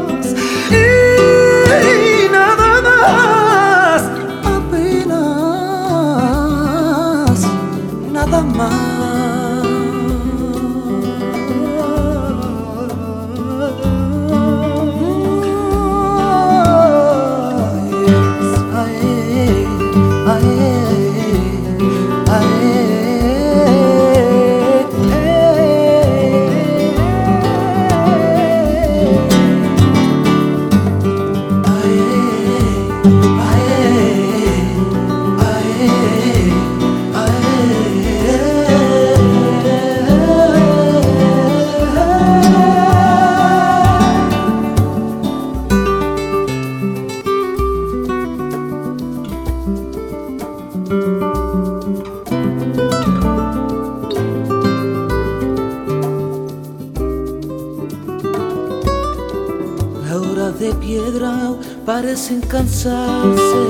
parecen 61.88 62.42
cansarse 62.42 63.62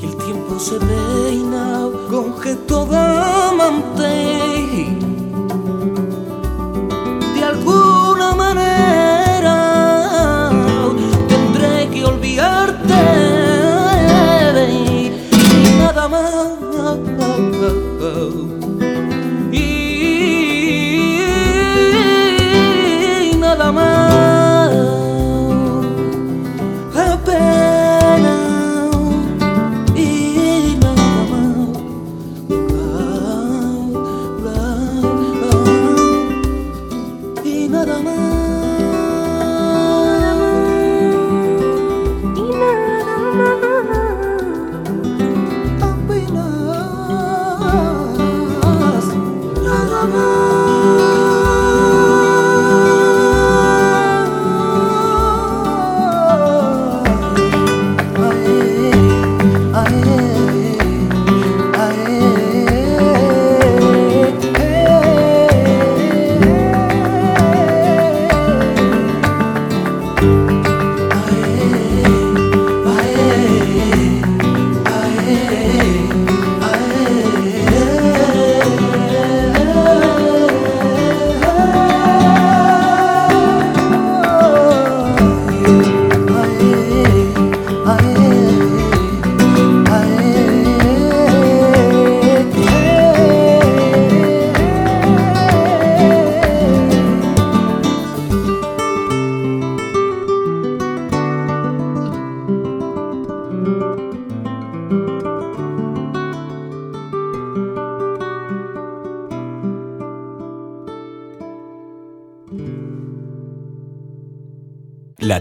y 0.00 0.06
el 0.06 0.16
tiempo 0.24 0.58
se 0.58 0.78
peina 0.78 1.86
con 2.08 2.34
gesto 2.40 2.86
de 2.86 2.96
amante. 2.96 4.27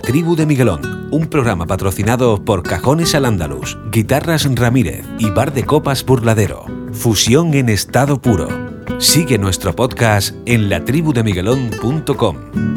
Tribu 0.07 0.37
de 0.37 0.45
Miguelón, 0.45 1.09
un 1.11 1.27
programa 1.27 1.65
patrocinado 1.65 2.45
por 2.45 2.63
Cajones 2.63 3.13
al 3.13 3.25
Andalus, 3.25 3.77
Guitarras 3.91 4.47
Ramírez 4.55 5.05
y 5.19 5.29
Bar 5.31 5.53
de 5.53 5.65
Copas 5.65 6.05
Burladero. 6.05 6.65
Fusión 6.93 7.53
en 7.55 7.67
estado 7.67 8.21
puro. 8.21 8.47
Sigue 8.99 9.37
nuestro 9.37 9.75
podcast 9.75 10.33
en 10.45 10.69
latribudemiguelón.com. 10.69 12.76